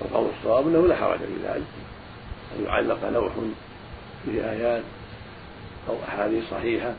والقول 0.00 0.30
الصواب 0.38 0.68
أنه 0.68 0.86
لا 0.86 0.96
حرج 0.96 1.18
في 1.18 1.36
ذلك. 1.44 1.81
أن 2.58 2.64
يعلق 2.64 3.08
لوح 3.08 3.32
فيه 4.24 4.50
آيات 4.50 4.82
أو 5.88 5.94
أحاديث 6.08 6.44
صحيحة 6.50 6.94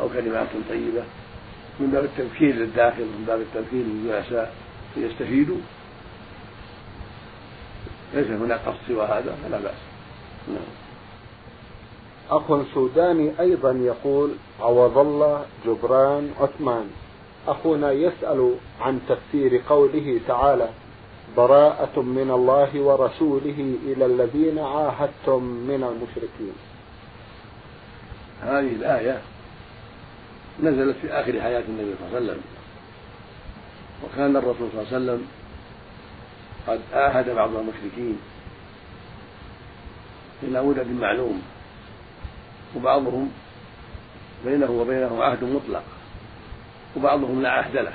أو 0.00 0.08
كلمات 0.08 0.48
طيبة 0.68 1.02
من 1.80 1.90
باب 1.90 2.04
التذكير 2.04 2.54
للداخل 2.54 3.02
ومن 3.02 3.24
باب 3.26 3.40
التذكير 3.40 3.84
للجلساء 3.84 4.54
ليستفيدوا 4.96 5.56
ليس 8.14 8.26
هناك 8.26 8.60
قصد 8.60 8.76
سوى 8.88 9.04
هذا 9.04 9.36
فلا 9.44 9.58
بأس. 9.58 9.74
نعم. 10.48 10.72
أخ 12.30 12.42
سوداني 12.74 13.32
أيضا 13.40 13.72
يقول 13.72 14.30
عوض 14.60 14.98
الله 14.98 15.44
جبران 15.66 16.30
عثمان. 16.40 16.90
أخونا 17.48 17.92
يسأل 17.92 18.54
عن 18.80 19.00
تفسير 19.08 19.62
قوله 19.68 20.20
تعالى 20.28 20.68
براءة 21.36 22.00
من 22.00 22.30
الله 22.30 22.80
ورسوله 22.80 23.76
إلى 23.84 24.06
الذين 24.06 24.58
عاهدتم 24.58 25.42
من 25.42 25.84
المشركين. 25.84 26.52
هذه 28.42 28.74
الآية 28.76 29.20
نزلت 30.62 30.96
في 31.02 31.12
آخر 31.12 31.40
حياة 31.40 31.62
النبي 31.68 31.94
صلى 31.98 32.08
الله 32.08 32.16
عليه 32.16 32.26
وسلم. 32.26 32.40
وكان 34.04 34.36
الرسول 34.36 34.68
صلى 34.72 34.80
الله 34.80 34.92
عليه 34.92 34.96
وسلم 34.96 35.26
قد 36.66 36.80
عاهد 36.92 37.30
بعض 37.30 37.56
المشركين 37.56 38.18
إلى 40.42 40.62
مدد 40.62 40.86
معلوم 40.86 41.42
وبعضهم 42.76 43.30
بينه 44.44 44.70
وبينه 44.70 45.24
عهد 45.24 45.44
مطلق 45.44 45.82
وبعضهم 46.96 47.42
لا 47.42 47.50
عهد 47.50 47.76
له. 47.76 47.92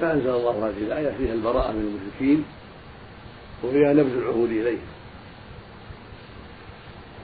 فأنزل 0.00 0.30
الله 0.30 0.68
هذه 0.68 0.82
الآية 0.82 1.10
فيها 1.10 1.32
البراءة 1.32 1.72
من 1.72 1.80
المشركين 1.80 2.44
وفيها 3.64 3.92
نبذ 3.92 4.16
العهود 4.16 4.50
إليهم. 4.50 4.88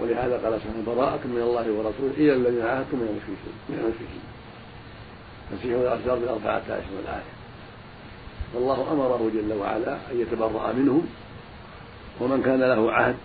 ولهذا 0.00 0.40
قال 0.44 0.60
سبحانه 0.60 0.82
براءة 0.86 1.20
من 1.24 1.40
الله 1.42 1.72
ورسوله 1.72 2.14
إلى 2.16 2.32
الذين 2.32 2.62
عاهدتم 2.62 2.96
من 2.98 3.08
المشركين. 3.08 3.54
من 3.68 3.78
المشركين. 3.78 4.24
فسيحوا 5.50 5.82
الأشجار 5.82 6.18
بأربعة 6.18 6.62
أشهر 6.62 6.98
الآية 7.04 7.34
والله 8.54 8.92
أمره 8.92 9.30
جل 9.34 9.52
وعلا 9.52 9.92
أن 10.12 10.20
يتبرأ 10.20 10.72
منهم 10.72 11.06
ومن 12.20 12.42
كان 12.42 12.60
له 12.60 12.92
عهد 12.92 13.16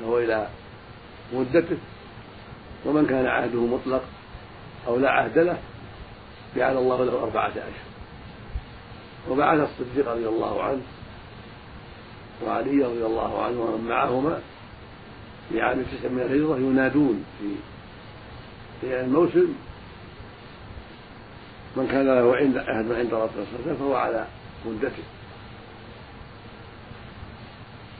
فهو 0.00 0.18
إلى 0.18 0.48
مدته 1.32 1.76
ومن 2.86 3.06
كان 3.06 3.26
عهده 3.26 3.60
مطلق 3.60 4.02
أو 4.86 4.98
لا 4.98 5.10
عهد 5.10 5.38
له 5.38 5.58
جعل 6.56 6.76
الله 6.76 7.04
له 7.04 7.22
أربعة 7.22 7.50
أشهر 7.50 7.88
وبعث 9.30 9.58
الصديق 9.70 10.08
رضي 10.08 10.28
الله 10.28 10.62
عنه 10.62 10.82
وعلي 12.46 12.84
رضي 12.84 13.06
الله 13.06 13.44
عنه 13.44 13.60
ومن 13.60 13.88
معهما 13.88 14.40
في 15.48 15.60
عام 15.60 15.82
تسع 15.82 16.08
من 16.08 16.20
الهجرة 16.20 16.56
ينادون 16.56 17.24
في 17.38 17.54
في 18.80 19.00
الموسم 19.00 19.54
من 21.76 21.86
كان 21.86 22.06
له 22.06 22.36
عند 22.36 22.58
عهد 22.58 22.92
عند 22.92 23.14
رسول 23.14 23.44
الله 23.60 23.74
فهو 23.74 23.94
على 23.94 24.26
مدته. 24.66 25.02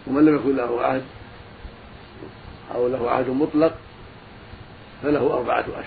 ومن 0.07 0.25
لم 0.25 0.37
يكن 0.37 0.57
له 0.57 0.83
عهد 0.83 1.05
أو 2.75 2.89
له 2.89 3.11
عهد 3.11 3.29
مطلق 3.29 3.75
فله 5.03 5.35
أربعة 5.35 5.61
أشهر 5.61 5.85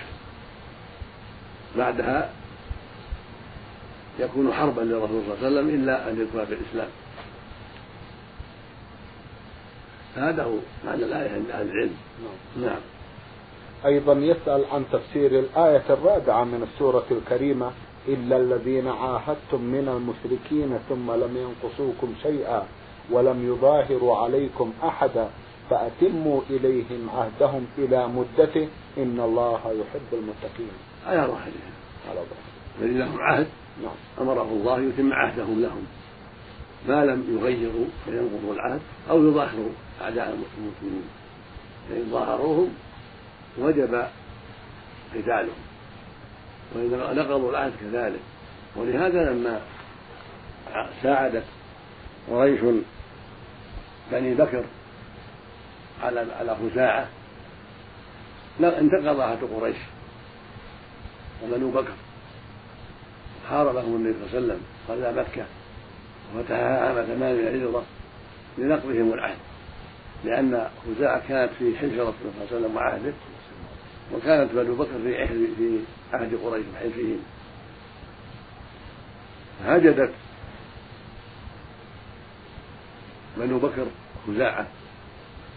بعدها 1.78 2.30
يكون 4.20 4.54
حربا 4.54 4.82
للرسول 4.82 5.22
صلى 5.24 5.34
الله 5.34 5.38
عليه 5.38 5.48
وسلم 5.48 5.70
إلا 5.70 6.10
أن 6.10 6.22
يدخل 6.22 6.48
في 6.48 6.54
الإسلام. 6.54 6.90
هذا 10.16 10.44
هو 10.44 10.56
معنى 10.86 11.04
الآية 11.04 11.30
عند 11.30 11.52
أهل 11.52 11.70
العلم. 11.70 11.96
نعم, 12.24 12.66
نعم. 12.66 12.82
أيضا 13.86 14.14
يسأل 14.14 14.66
عن 14.72 14.86
تفسير 14.92 15.40
الآية 15.40 15.84
الرابعة 15.90 16.44
من 16.44 16.68
السورة 16.74 17.06
الكريمة 17.12 17.72
إلا 18.08 18.38
الذين 18.38 18.88
عاهدتم 18.88 19.62
من 19.62 19.88
المشركين 19.88 20.80
ثم 20.90 21.12
لم 21.12 21.38
ينقصوكم 21.38 22.14
شيئا 22.24 22.68
ولم 23.12 23.54
يظاهروا 23.54 24.18
عليكم 24.18 24.74
أحدا 24.84 25.30
فأتموا 25.70 26.42
إليهم 26.50 27.10
عهدهم 27.10 27.66
إلى 27.78 28.08
مدته 28.08 28.68
إن 28.98 29.20
الله 29.20 29.60
يحب 29.60 30.14
المتقين. 30.14 30.72
على 31.06 31.22
ظاهرها 31.22 31.72
على 32.10 32.20
ظاهرها 32.20 32.61
الذين 32.80 33.00
لهم 33.00 33.22
عهد 33.22 33.48
أمره 34.22 34.44
الله 34.52 34.80
يتم 34.82 35.14
عهدهم 35.14 35.62
لهم. 35.62 35.86
ما 36.88 37.06
لم 37.06 37.38
يغيروا 37.38 37.86
فينقضوا 38.06 38.54
العهد 38.54 38.82
أو 39.10 39.28
يظاهروا 39.28 39.72
أعداء 40.02 40.28
المسلمين. 40.58 41.04
فإن 41.90 42.08
ظاهروهم 42.12 42.70
وجب 43.58 44.06
قتالهم. 45.16 45.62
وإن 46.76 47.16
نقضوا 47.16 47.50
العهد 47.50 47.74
كذلك. 47.82 48.20
ولهذا 48.76 49.32
لما 49.32 49.62
ساعدت 51.04 51.46
قريش 52.30 52.60
بني 54.12 54.34
بكر 54.34 54.64
على 56.04 56.20
على 56.40 56.56
خزاعة 56.56 57.08
انتقض 58.80 59.20
عهد 59.20 59.44
قريش. 59.44 59.78
وبنو 61.44 61.72
بكر. 61.72 61.94
حاربهم 63.50 63.96
النبي 63.96 64.14
صلى 64.14 64.38
الله 64.40 64.54
عليه 64.54 64.54
وسلم 64.54 64.62
صلى 64.88 65.14
مكة 65.14 65.46
وفتحها 66.36 66.88
عام 66.88 67.06
ثمان 67.06 67.36
الهجرة 67.36 67.84
لنقضهم 68.58 69.14
العهد 69.14 69.38
لأن 70.26 70.68
خزاعة 70.86 71.28
كانت 71.28 71.52
في 71.60 71.78
حلف 71.78 71.94
رسول 71.94 72.02
الله 72.02 72.46
صلى 72.50 72.58
الله 72.58 72.58
عليه 72.58 72.66
وسلم 72.66 72.76
وعهده 72.76 73.14
وكانت 74.14 74.52
بنو 74.52 74.76
بكر 74.76 74.92
في 75.04 75.28
في 75.56 75.80
عهد 76.14 76.36
قريش 76.36 76.66
بحلفهم 76.76 77.20
هجدت 79.66 80.14
بنو 83.38 83.60
بكر 83.60 83.86
خزاعة 84.28 84.68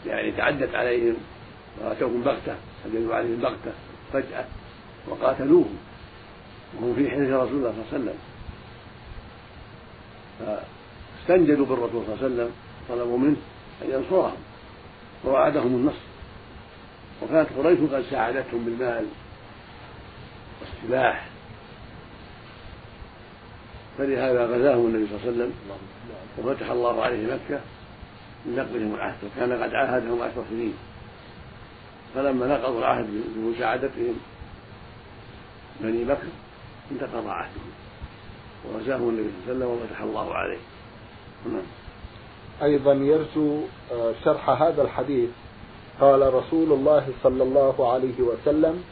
يعني 0.07 0.33
تعدت 0.33 0.75
عليهم 0.75 1.17
وأتوهم 1.81 2.23
بغتة 2.23 2.55
هجدوا 2.85 3.15
عليهم 3.15 3.37
بغتة 3.37 3.73
فجأة 4.13 4.45
وقاتلوهم. 5.09 5.79
وهم 6.81 6.95
في 6.95 7.11
حلف 7.11 7.31
رسول 7.31 7.57
الله 7.57 7.73
صلى 7.73 7.83
الله 7.83 7.87
عليه 7.93 7.97
وسلم. 7.97 8.19
فاستنجدوا 10.39 11.67
بالرسول 11.67 12.05
صلى 12.07 12.15
الله 12.15 12.25
عليه 12.25 12.35
وسلم 12.35 12.51
طلبوا 12.89 13.19
منه 13.19 13.37
أن 13.83 13.91
ينصرهم 13.91 14.37
ووعدهم 15.25 15.67
النصر. 15.67 16.05
وكانت 17.23 17.49
قريش 17.59 17.79
قد 17.79 18.05
ساعدتهم 18.11 18.65
بالمال 18.65 19.07
والسلاح. 20.61 21.29
فلهذا 23.99 24.47
غزاهم 24.47 24.87
النبي 24.87 25.07
صلى 25.07 25.17
الله 25.17 25.27
عليه 25.27 25.33
وسلم 25.33 25.53
وفتح 26.39 26.71
الله 26.71 27.03
عليه 27.03 27.27
مكة 27.27 27.61
لنقضهم 28.47 28.95
العهد 28.95 29.19
وكان 29.25 29.63
قد 29.63 29.75
عاهدهم 29.75 30.23
عشر 30.23 30.45
سنين. 30.51 30.75
فلما 32.15 32.47
نقضوا 32.47 32.79
العهد 32.79 33.07
بمساعدتهم 33.37 34.17
بني 35.81 36.05
بكر 36.05 36.27
انتقض 36.93 37.27
عهدهم 37.27 37.71
وغزاهم 38.65 39.09
النبي 39.09 39.31
صلى 39.47 39.53
الله 39.53 39.65
عليه 39.65 39.75
وسلم 39.75 39.83
وفتح 39.83 40.01
الله 40.01 40.35
عليه. 40.35 40.59
نعم. 41.47 41.63
أيضا 42.63 42.93
يرجو 42.93 43.61
آه، 43.93 44.13
شرح 44.25 44.51
هذا 44.51 44.83
الحديث. 44.83 45.31
قال 46.01 46.35
رسول 46.35 46.73
الله 46.73 47.09
صلى 47.23 47.43
الله 47.43 47.93
عليه 47.93 48.21
وسلم 48.21 48.85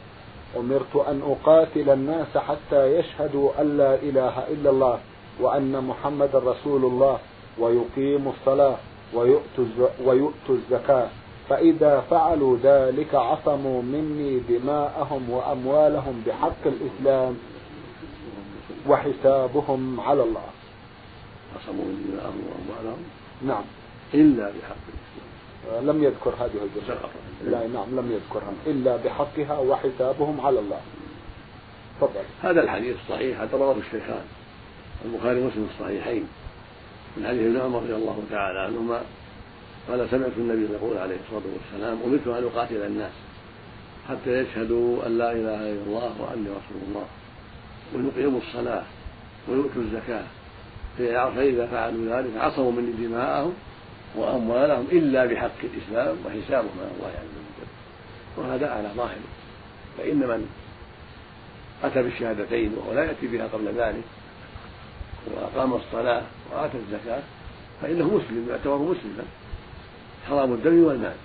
أمرت 0.57 0.95
أن 0.95 1.21
أقاتل 1.21 1.89
الناس 1.89 2.37
حتى 2.37 2.99
يشهدوا 2.99 3.61
أن 3.61 3.77
لا 3.77 3.95
إله 3.95 4.47
إلا 4.47 4.69
الله 4.69 4.99
وأن 5.39 5.83
محمد 5.83 6.35
رسول 6.35 6.85
الله 6.85 7.19
ويقيموا 7.59 8.31
الصلاة 8.31 8.75
ويؤتوا 10.05 10.55
الزكاة. 10.55 11.07
فإذا 11.49 12.03
فعلوا 12.09 12.57
ذلك 12.63 13.15
عصموا 13.15 13.81
مني 13.81 14.39
دماءهم 14.39 15.29
وأموالهم 15.29 16.23
بحق 16.27 16.63
الإسلام 16.65 17.37
وحسابهم 18.87 19.99
على 19.99 20.23
الله. 20.23 20.47
عصموا 21.55 21.85
دماءهم 21.85 22.41
وأموالهم 22.47 23.03
نعم. 23.47 23.63
إلا 24.13 24.43
بحق 24.43 24.83
الإسلام. 24.93 25.89
لم 25.89 26.03
يذكر 26.03 26.29
هذه 26.29 26.51
الجملة. 26.63 26.99
لا 27.45 27.67
نعم 27.67 27.99
لم 27.99 28.11
يذكرها. 28.11 28.53
إلا 28.67 28.95
بحقها 28.95 29.59
وحسابهم 29.59 30.41
على 30.41 30.59
الله. 30.59 30.81
تفضل. 32.01 32.23
هذا 32.41 32.63
الحديث 32.63 32.95
الصحيح 33.03 33.41
هذا 33.41 33.57
رواه 33.57 33.75
الشيخان. 33.77 34.25
البخاري 35.05 35.41
ومسلم 35.41 35.67
الصحيحين. 35.73 36.27
من 37.17 37.27
حديث 37.27 37.41
ابن 37.41 37.59
عمر 37.61 37.79
رضي 37.79 37.95
الله 37.95 38.23
تعالى 38.29 38.59
عنهما 38.59 39.01
قال 39.89 40.09
سمعت 40.09 40.31
النبي 40.37 40.73
يقول 40.73 40.97
عليه 40.97 41.15
الصلاة 41.15 41.43
والسلام 41.53 41.97
أمرت 42.05 42.27
أن 42.27 42.43
أقاتل 42.43 42.85
الناس 42.85 43.11
حتى 44.09 44.29
يشهدوا 44.29 45.07
أن 45.07 45.17
لا 45.17 45.31
إله 45.31 45.55
إلا 45.55 45.83
الله 45.87 46.21
وأني 46.21 46.49
رسول 46.49 46.81
الله. 46.87 47.05
ويقيموا 47.95 48.39
الصلاة 48.47 48.83
ويؤتوا 49.47 49.81
الزكاة. 49.81 50.23
فاذا 50.97 51.67
فعلوا 51.71 52.21
ذلك 52.21 52.37
عصموا 52.37 52.71
مني 52.71 53.07
دماءهم 53.07 53.53
وأموالهم 54.15 54.87
إلا 54.91 55.25
بحق 55.25 55.59
الإسلام 55.63 56.15
وحسابهم 56.25 56.71
على 56.79 56.91
الله 56.97 57.07
عز 57.07 57.33
وجل. 57.37 57.67
وهذا 58.37 58.69
على 58.69 58.89
ظاهره 58.95 59.29
فإن 59.97 60.17
من 60.17 60.49
أتى 61.83 62.03
بالشهادتين 62.03 62.73
وهو 62.77 62.93
لا 62.93 63.03
يأتي 63.03 63.27
بها 63.27 63.47
قبل 63.47 63.67
ذلك 63.67 64.03
وأقام 65.27 65.73
الصلاة 65.73 66.21
وآتى 66.51 66.77
الزكاة 66.77 67.21
فإنه 67.81 68.05
مسلم 68.05 68.47
يعتبر 68.49 68.77
مسلما. 68.77 69.23
حرام 70.29 70.53
الدم 70.53 70.83
والمال. 70.83 71.15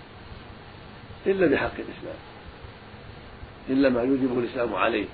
إلا 1.27 1.47
بحق 1.47 1.75
الإسلام. 1.75 2.19
إلا 3.69 3.89
ما 3.89 4.03
يوجبه 4.03 4.39
الإسلام 4.39 4.75
عليه. 4.75 5.07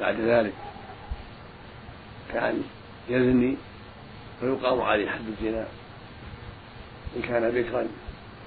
بعد 0.00 0.20
ذلك 0.20 0.52
كأن 2.32 2.62
يزني 3.08 3.56
فيقام 4.40 4.80
عليه 4.80 5.10
حد 5.10 5.26
الزنا. 5.28 5.66
إن 7.16 7.22
كان 7.22 7.50
بكرا 7.50 7.86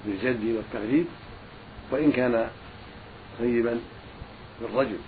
بالجد 0.06 0.44
والتغليب 0.44 1.06
وإن 1.90 2.12
كان 2.12 2.48
طيبا 3.38 3.80
بالرجل 4.60 4.98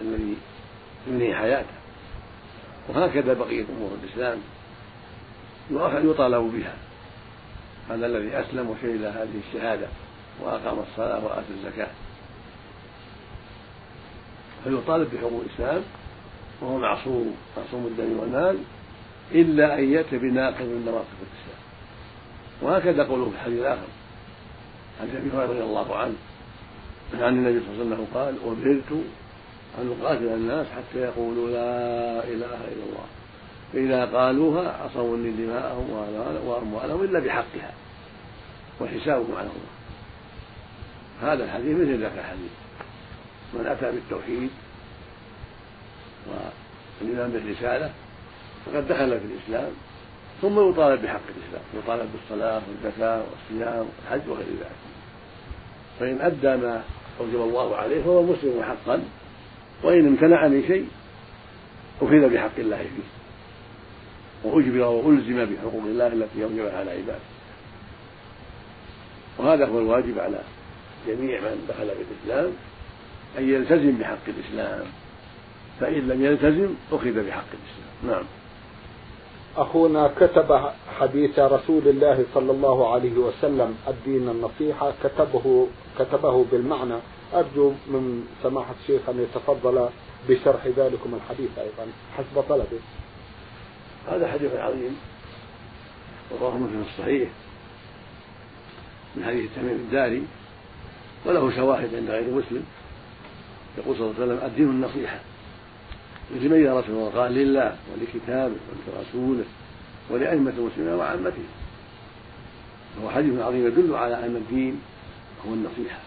الذي 0.00 0.36
ينهي 1.06 1.34
حياته. 1.34 1.74
وهكذا 2.88 3.32
بقية 3.32 3.64
أمور 3.64 3.90
الإسلام 4.02 4.38
يطالب 6.10 6.52
بها. 6.52 6.74
هذا 7.90 8.06
الذي 8.06 8.40
أسلم 8.40 8.70
وشهد 8.70 9.02
هذه 9.02 9.40
الشهادة 9.48 9.86
وأقام 10.40 10.78
الصلاة 10.78 11.24
وآتى 11.24 11.50
الزكاة. 11.50 11.90
فيطالب 14.64 15.14
بحقوق 15.14 15.42
الإسلام 15.46 15.82
وهو 16.60 16.78
معصوم 16.78 17.36
معصوم 17.56 17.86
الدم 17.86 18.18
والمال 18.20 18.58
إلا 19.32 19.78
أن 19.78 19.92
يأتي 19.92 20.18
بناقض 20.18 20.62
من 20.62 20.82
نواقض 20.86 21.06
الإسلام. 21.22 21.62
وهكذا 22.62 23.04
قوله 23.04 23.24
في 23.24 23.30
الحديث 23.30 23.58
الآخر 23.58 23.88
عن 25.00 25.08
أبي 25.16 25.30
هريرة 25.30 25.50
رضي 25.50 25.62
الله 25.62 25.96
عنه 25.96 26.14
عن 27.14 27.32
النبي 27.34 27.60
صلى 27.60 27.82
الله 27.82 27.84
عليه 27.84 27.94
وسلم 27.94 28.06
قال 28.14 28.34
أمرت 28.46 28.92
أن 29.78 29.86
نقاتل 29.86 30.26
الناس 30.26 30.66
حتى 30.66 30.98
يقولوا 30.98 31.48
لا 31.50 32.24
إله 32.24 32.60
إلا 32.72 32.84
الله. 32.88 33.06
فإذا 33.72 34.04
قالوها 34.04 34.82
عصوا 34.82 35.16
مني 35.16 35.30
دماءهم 35.30 35.90
وأموالهم 36.46 37.02
إلا 37.02 37.18
بحقها 37.18 37.72
وحسابهم 38.80 39.34
على 39.36 39.48
الله. 39.48 39.72
هذا 41.22 41.44
الحديث 41.44 41.76
مثل 41.76 42.00
ذاك 42.00 42.12
الحديث. 42.18 42.50
من 43.54 43.66
أتى 43.66 43.92
بالتوحيد 43.92 44.50
والإيمان 46.26 47.30
بالرسالة 47.30 47.90
فقد 48.66 48.88
دخل 48.88 49.20
في 49.20 49.26
الإسلام 49.26 49.72
ثم 50.42 50.70
يطالب 50.70 51.02
بحق 51.02 51.20
الإسلام 51.28 51.62
يطالب 51.74 52.08
بالصلاة 52.12 52.62
والزكاة 52.68 53.22
والصيام 53.30 53.86
والحج 53.86 54.28
وغير 54.28 54.46
ذلك. 54.46 54.76
فإن 56.00 56.20
أدى 56.20 56.62
ما 56.62 56.82
أوجب 57.20 57.42
الله 57.42 57.76
عليه 57.76 58.02
فهو 58.02 58.22
مسلم 58.22 58.62
حقا 58.62 59.02
وإن 59.82 60.06
امتنع 60.06 60.48
من 60.48 60.64
شيء 60.66 60.88
أخذ 62.02 62.34
بحق 62.34 62.58
الله 62.58 62.76
فيه. 62.78 63.08
وأجبر 64.44 64.86
وألزم 64.86 65.44
بحقوق 65.44 65.82
الله 65.84 66.06
التي 66.06 66.44
أوجبها 66.44 66.78
على 66.78 66.90
عباده. 66.90 67.18
وهذا 69.38 69.66
هو 69.66 69.78
الواجب 69.78 70.18
على 70.18 70.40
جميع 71.06 71.40
من 71.40 71.66
دخل 71.68 71.86
في 71.86 72.04
الإسلام 72.10 72.52
أن 73.38 73.48
يلتزم 73.48 73.98
بحق 73.98 74.28
الإسلام. 74.28 74.86
فإن 75.80 76.08
لم 76.08 76.24
يلتزم 76.24 76.74
أخذ 76.92 77.26
بحق 77.26 77.44
الإسلام. 77.52 77.92
نعم. 78.02 78.24
أخونا 79.56 80.12
كتب 80.20 80.70
حديث 81.00 81.38
رسول 81.38 81.88
الله 81.88 82.24
صلى 82.34 82.52
الله 82.52 82.92
عليه 82.92 83.16
وسلم 83.16 83.76
الدين 83.88 84.28
النصيحة. 84.28 84.92
كتبه 85.04 85.68
كتبه 85.98 86.44
بالمعنى. 86.52 86.98
أرجو 87.34 87.70
من 87.70 88.26
سماحة 88.42 88.74
الشيخ 88.82 89.08
أن 89.08 89.20
يتفضل 89.20 89.88
بشرح 90.28 90.66
ذلكم 90.66 91.14
الحديث 91.14 91.58
أيضا. 91.58 91.86
حسب 92.16 92.44
طلبه. 92.48 92.80
هذا 94.08 94.32
حديث 94.32 94.54
عظيم. 94.54 94.96
رواه 96.40 96.56
مسلم 96.56 96.84
الصحيح. 96.90 97.28
من 99.16 99.24
حديث 99.24 99.50
تميم 99.56 99.76
الداري. 99.76 100.22
وله 101.26 101.56
شواهد 101.56 101.94
عند 101.94 102.10
غير 102.10 102.30
مسلم. 102.30 102.64
يقول 103.78 103.96
صلى 103.96 104.06
الله 104.06 104.14
عليه 104.20 104.32
وسلم 104.32 104.46
الدين 104.46 104.68
النصيحة. 104.68 105.18
لمن 106.30 106.64
يا 106.64 106.80
رسول 106.80 106.94
الله 106.94 107.10
قال 107.10 107.32
لله 107.32 107.76
ولكتابه 107.92 108.54
ولرسوله 108.86 109.44
ولأئمة 110.10 110.52
المسلمين 110.58 110.94
وعامته. 110.94 111.44
فهو 112.96 113.10
حديث 113.10 113.40
عظيم 113.40 113.66
يدل 113.66 113.94
على 113.94 114.14
أن 114.14 114.36
الدين 114.36 114.80
هو 115.46 115.54
النصيحة. 115.54 115.98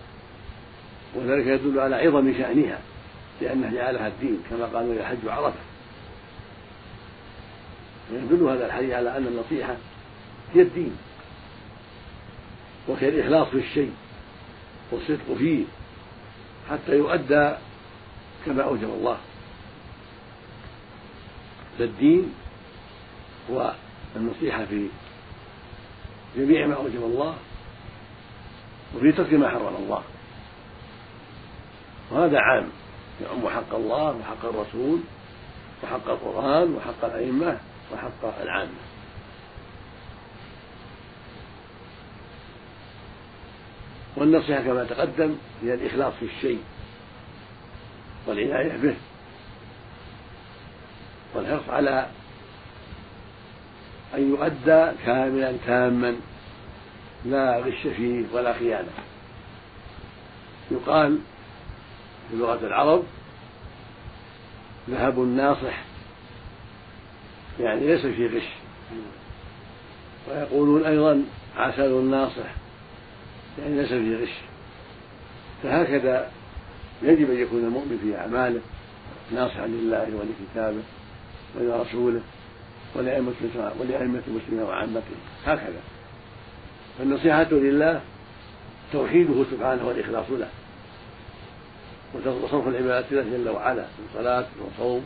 وذلك 1.16 1.48
يدل 1.48 1.80
على 1.80 1.96
عظم 1.96 2.34
شأنها 2.34 2.80
لأنه 3.42 3.74
جعلها 3.74 4.08
الدين 4.08 4.40
كما 4.50 4.66
قالوا 4.66 4.96
يحج 4.96 5.28
عرفة. 5.28 5.60
ويدل 8.12 8.44
هذا 8.44 8.66
الحديث 8.66 8.94
على 8.94 9.18
أن 9.18 9.28
النصيحة 9.28 9.76
هي 10.54 10.62
الدين 10.62 10.98
وهي 12.88 13.10
الإخلاص 13.10 13.48
في 13.48 13.58
الشيء 13.58 13.94
والصدق 14.92 15.34
فيه. 15.38 15.64
حتى 16.70 16.92
يؤدى 16.92 17.52
كما 18.46 18.64
أوجب 18.64 18.90
الله. 18.90 19.18
فالدين 21.80 22.34
والنصيحة 23.50 24.66
في 24.66 24.88
جميع 26.38 26.68
ما 26.68 26.76
أوجب 26.76 27.04
الله 27.04 27.36
وفي 28.96 29.12
ترك 29.12 29.34
ما 29.34 29.50
حرم 29.50 29.76
الله. 29.76 30.04
وهذا 32.12 32.40
عام 32.40 32.70
يعم 33.22 33.50
حق 33.50 33.76
الله 33.76 34.18
وحق 34.18 34.46
الرسول 34.46 35.00
وحق 35.84 36.10
القرآن 36.10 36.76
وحق 36.76 37.06
الأئمة 37.06 37.60
وحق 37.94 38.42
العامة. 38.42 38.95
والنصيحة 44.16 44.62
كما 44.62 44.84
تقدم 44.84 45.36
هي 45.64 45.74
الإخلاص 45.74 46.14
في 46.20 46.26
الشيء 46.26 46.60
والعناية 48.28 48.78
به 48.78 48.96
والحرص 51.36 51.70
على 51.70 52.08
أن 54.16 54.30
يؤدى 54.30 54.92
كاملا 55.06 55.54
تاما 55.66 56.16
لا 57.26 57.58
غش 57.58 57.88
فيه 57.88 58.26
ولا 58.34 58.54
خيانة. 58.54 58.90
يقال 60.72 61.20
في 62.30 62.36
لغة 62.36 62.68
العرب 62.68 63.04
ذهب 64.90 65.20
الناصح 65.20 65.84
يعني 67.60 67.88
ليس 67.88 68.06
فيه 68.06 68.28
غش. 68.28 68.50
ويقولون 70.30 70.86
أيضا 70.86 71.24
عسل 71.58 71.92
الناصح. 71.92 72.65
يعني 73.60 73.76
ليس 73.76 73.90
فيه 73.90 74.18
غش 74.18 74.34
فهكذا 75.64 76.32
يجب 77.02 77.32
أن 77.32 77.40
يكون 77.40 77.60
المؤمن 77.60 78.00
في 78.04 78.18
أعماله 78.18 78.62
ناصحا 79.32 79.68
لله 79.68 80.08
ولكتابه 80.16 80.84
ولرسوله 81.56 82.22
ولأئمة 82.96 83.34
المسلمين 84.28 84.64
وعامتهم 84.64 85.18
هكذا. 85.46 85.82
فالنصيحة 86.98 87.48
لله 87.52 88.02
توحيده 88.94 89.46
سبحانه 89.52 89.88
والإخلاص 89.88 90.26
له. 90.30 90.50
وصرف 92.16 92.68
العبادات 92.68 93.06
له 93.12 93.22
جل 93.22 93.50
وعلا 93.50 93.82
من 93.82 94.08
صلاة 94.14 94.46
وصوم 94.60 95.06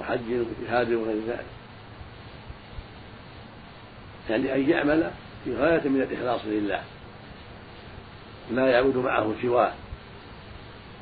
وحج 0.00 0.20
واجتهاد 0.30 0.92
وغير 0.92 1.16
ذلك. 1.28 1.46
يعني 4.30 4.54
أن 4.54 4.70
يعمل 4.70 5.10
في 5.44 5.56
غاية 5.56 5.88
من 5.88 6.02
الإخلاص 6.02 6.40
لله. 6.46 6.82
لا 8.50 8.66
يعبد 8.66 8.96
معه 8.96 9.32
سواه 9.42 9.72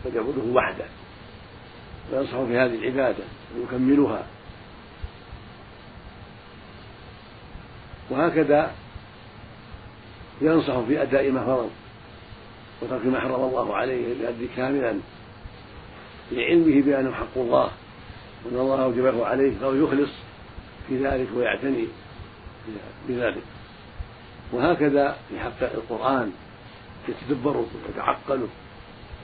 بل 0.04 0.16
يعبده 0.16 0.42
وحده. 0.52 0.84
وينصح 2.12 2.32
في 2.32 2.58
هذه 2.58 2.74
العبادة 2.74 3.24
ويكملها. 3.56 4.26
وهكذا 8.10 8.72
ينصح 10.40 10.80
في 10.80 11.02
أداء 11.02 11.30
ما 11.30 11.44
فرض 11.46 11.70
وترك 12.82 13.06
ما 13.06 13.20
حرم 13.20 13.44
الله 13.44 13.76
عليه 13.76 14.14
ليؤدي 14.14 14.48
كاملا 14.56 14.94
لعلمه 16.32 16.82
بأنه 16.82 17.12
حق 17.12 17.36
الله 17.36 17.70
وأن 18.44 18.56
الله 18.56 18.84
أوجبه 18.84 19.26
عليه 19.26 19.58
فهو 19.58 19.74
يخلص 19.74 20.10
في 20.88 21.06
ذلك 21.06 21.28
ويعتني 21.36 21.86
بذلك. 23.08 23.42
وهكذا 24.52 25.16
في 25.28 25.40
حق 25.40 25.62
القرآن 25.62 26.32
يتدبره 27.08 27.66
ويتعقله 27.86 28.48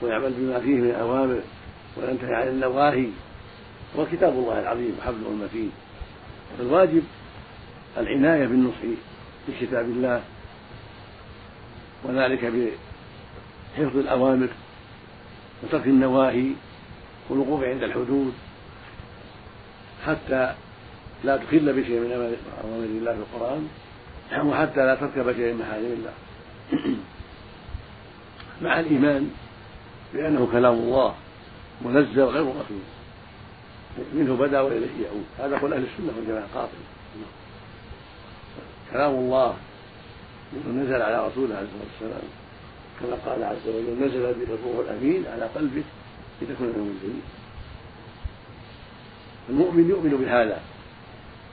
ويعمل 0.01 0.33
بما 0.37 0.59
فيه 0.59 0.75
من 0.75 0.91
أوامر 0.91 1.41
وينتهي 1.97 2.35
عن 2.35 2.47
النواهي 2.47 3.07
هو 3.97 4.05
كتاب 4.05 4.33
الله 4.33 4.59
العظيم 4.59 4.95
وحبله 4.99 5.27
المتين. 5.29 5.71
فالواجب 6.57 7.03
العناية 7.97 8.45
بالنصح 8.45 8.77
بكتاب 9.47 9.85
الله 9.85 10.21
وذلك 12.03 12.45
بحفظ 13.77 13.97
الأوامر 13.97 14.47
وترك 15.63 15.87
النواهي 15.87 16.51
والوقوف 17.29 17.63
عند 17.63 17.83
الحدود 17.83 18.33
حتى 20.05 20.53
لا 21.23 21.37
تخل 21.37 21.73
بشيء 21.73 21.99
من 21.99 22.37
أوامر 22.63 22.85
الله 22.85 23.13
في 23.13 23.19
القرآن 23.19 23.67
وحتى 24.47 24.85
لا 24.85 24.95
تركب 24.95 25.35
شيء 25.35 25.53
من 25.53 25.59
محارم 25.59 25.85
الله. 25.85 26.13
مع 28.61 28.79
الإيمان 28.79 29.31
بأنه 30.13 30.47
كلام 30.51 30.73
الله 30.73 31.15
منزل 31.81 32.23
غير 32.23 32.43
مخلوق 32.43 32.81
منه 34.13 34.35
بدا 34.35 34.61
وإليه 34.61 35.03
يعود. 35.03 35.25
هذا 35.39 35.57
قول 35.57 35.73
أهل 35.73 35.83
السنة 35.83 36.13
والجماعة 36.17 36.47
قاطع. 36.53 36.77
كلام 38.91 39.11
الله 39.11 39.55
منه 40.53 40.83
نزل 40.83 41.01
على 41.01 41.27
رسوله 41.27 41.55
عليه 41.55 41.67
الصلاة 41.67 41.87
والسلام. 42.01 42.29
كما 42.99 43.31
قال 43.31 43.43
عز 43.43 43.67
وجل 43.67 44.05
نزل 44.05 44.33
به 44.33 44.53
الروح 44.53 44.89
الأمين 44.89 45.25
على 45.27 45.45
قلبك 45.45 45.83
لتكون 46.41 46.67
من 46.67 46.75
المنزلين. 46.75 47.21
المؤمن 49.49 49.89
يؤمن 49.89 50.25
بهذا. 50.25 50.61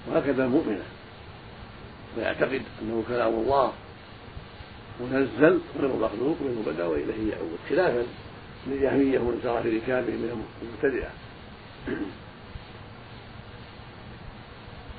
وهكذا 0.08 0.44
المؤمنة. 0.44 0.84
ويعتقد 2.16 2.62
أنه 2.82 3.04
كلام 3.08 3.34
الله 3.34 3.72
منزل 5.00 5.60
غير 5.80 5.96
مخلوق 5.96 6.36
منه 6.40 6.62
بدأ 6.66 6.86
وإليه 6.86 7.32
يعود 7.32 7.58
خلافا 7.70 8.06
للجهمية 8.66 9.18
ومن 9.18 9.40
سار 9.42 9.62
في 9.62 9.78
ركابه 9.78 10.12
من 10.12 10.46
المبتدعة 10.62 11.10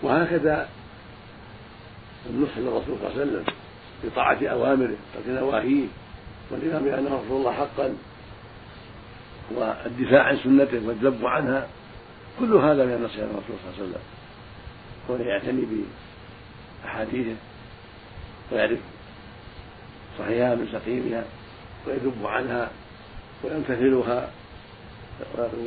وهكذا 0.04 0.70
النصح 2.30 2.58
للرسول 2.58 2.98
صلى 2.98 3.08
الله 3.08 3.22
عليه 3.22 3.22
وسلم 3.22 3.46
بطاعة 4.04 4.38
أوامره 4.44 4.96
وترك 5.16 5.28
نواهيه 5.42 5.88
والإيمان 6.52 6.84
بأنه 6.84 7.22
رسول 7.26 7.38
الله 7.38 7.52
حقا 7.52 7.96
والدفاع 9.56 10.24
عن 10.24 10.38
سنته 10.38 10.88
والذب 10.88 11.26
عنها 11.26 11.68
كل 12.40 12.54
هذا 12.54 12.86
من 12.86 12.94
النصح 12.94 13.16
للرسول 13.16 13.42
صلى 13.48 13.72
الله 13.74 13.78
عليه 13.78 13.84
وسلم. 13.84 14.02
كونه 15.08 15.24
يعتني 15.24 15.86
بأحاديثه 16.84 17.36
ويعرف 18.52 18.80
صحيحها 20.20 20.56
من 20.56 20.68
سقيمها 20.72 21.24
ويذب 21.88 22.26
عنها 22.26 22.70
ويمتثلها 23.44 24.30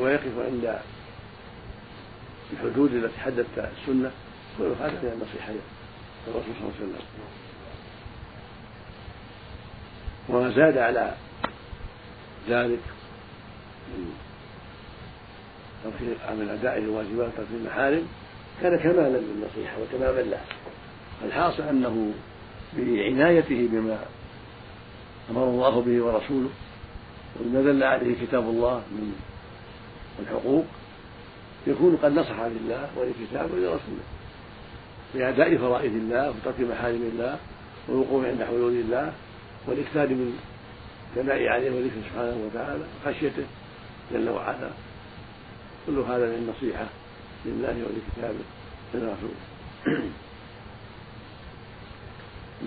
ويقف 0.01 0.39
عند 0.39 0.79
الحدود 2.53 2.95
التي 2.95 3.21
حددت 3.21 3.59
السنة. 3.59 4.11
كل 4.59 4.65
هذا 4.65 5.01
من 5.03 5.13
النصيحة 5.13 5.53
للرسول 6.27 6.55
صلى 6.61 6.69
الله 6.69 6.73
عليه 6.81 6.87
وسلم. 6.87 7.03
وما 10.29 10.51
زاد 10.51 10.79
على 10.79 11.15
ذلك 12.49 12.81
من 15.85 15.97
من 16.39 16.49
أداء 16.61 16.79
الواجبات 16.79 17.29
وترك 17.35 17.47
المحارم 17.55 18.09
كان 18.63 18.79
كمالا 18.79 19.19
للنصيحة 19.19 19.79
وتماما 19.81 20.21
لها 20.21 20.45
الحاصل 21.25 21.63
أنه 21.63 22.13
بعنايته 22.77 23.69
بما 23.73 23.99
أمر 25.31 25.45
الله 25.45 25.81
به 25.81 26.03
ورسوله 26.03 26.51
وبما 27.41 27.63
دل 27.63 27.83
عليه 27.83 28.27
كتاب 28.27 28.43
الله 28.43 28.83
من 28.91 29.13
الحقوق 30.23 30.65
يكون 31.67 31.97
قد 31.97 32.13
نصح 32.13 32.41
لله 32.41 32.89
ولكتابه 32.97 33.55
ولرسوله 33.55 34.05
بأداء 35.15 35.57
فرائض 35.57 35.93
الله 35.93 36.31
وترك 36.31 36.61
محارم 36.61 37.11
الله 37.13 37.39
والوقوف 37.89 38.25
عند 38.25 38.45
حدود 38.45 38.73
الله 38.73 39.13
والإكثار 39.67 40.09
من 40.09 40.39
الثناء 41.11 41.49
عليه 41.49 41.71
وذكره 41.71 42.03
سبحانه 42.11 42.37
وتعالى 42.47 42.85
خشيته 43.05 43.47
جل 44.13 44.29
وعلا. 44.29 44.71
كل 45.87 45.99
هذا 45.99 46.27
من 46.27 46.35
النصيحة 46.35 46.87
لله 47.47 47.77
ولكتابه 47.87 48.45
ولرسوله. 48.95 49.41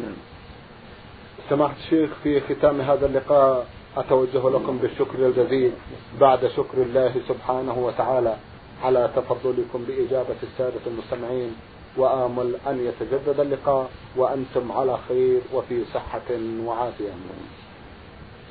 نعم. 0.02 0.31
سماحة 1.52 1.76
الشيخ 1.84 2.10
في 2.24 2.40
ختام 2.40 2.82
هذا 2.82 3.06
اللقاء 3.06 3.68
أتوجه 3.98 4.50
لكم 4.50 4.78
بالشكر 4.78 5.28
الجزيل. 5.28 5.72
بعد 6.20 6.48
شكر 6.48 6.78
الله 6.78 7.14
سبحانه 7.28 7.80
وتعالى 7.80 8.36
على 8.84 9.10
تفضلكم 9.16 9.84
بإجابة 9.88 10.36
السادة 10.44 10.80
المستمعين 10.88 11.56
وآمل 11.98 12.56
أن 12.68 12.88
يتجدد 12.88 13.40
اللقاء 13.40 13.90
وأنتم 14.16 14.72
على 14.72 14.98
خير 15.08 15.42
وفي 15.54 15.84
صحة 15.94 16.30
وعافية. 16.66 17.10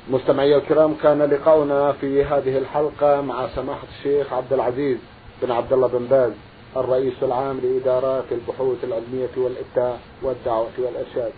مستمعي 0.09 0.55
الكرام 0.55 0.93
كان 1.03 1.21
لقاؤنا 1.21 1.91
في 1.91 2.23
هذه 2.23 2.57
الحلقة 2.57 3.21
مع 3.21 3.47
سماحة 3.55 3.87
الشيخ 3.97 4.33
عبد 4.33 4.53
العزيز 4.53 4.97
بن 5.41 5.51
عبد 5.51 5.73
الله 5.73 5.87
بن 5.87 6.05
باز. 6.05 6.31
الرئيس 6.77 7.23
العام 7.23 7.59
لإدارات 7.59 8.31
البحوث 8.31 8.83
العلمية 8.83 9.35
والإفتاء 9.37 9.99
والدعوة 10.23 10.71
والإرشاد. 10.77 11.31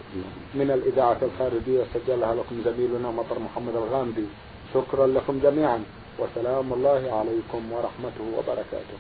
من 0.56 0.72
الإذاعة 0.72 1.18
الخارجية 1.22 1.84
سجلها 1.94 2.36
لكم 2.36 2.62
زميلنا 2.66 3.12
مطر 3.12 3.40
محمد 3.40 3.76
الغامدي. 3.76 4.26
شكرا 4.74 5.08
لكم 5.08 5.40
جميعا. 5.44 5.84
وسلام 6.20 6.74
الله 6.74 7.02
عليكم 7.20 7.72
ورحمته 7.72 8.26
وبركاته. 8.38 8.98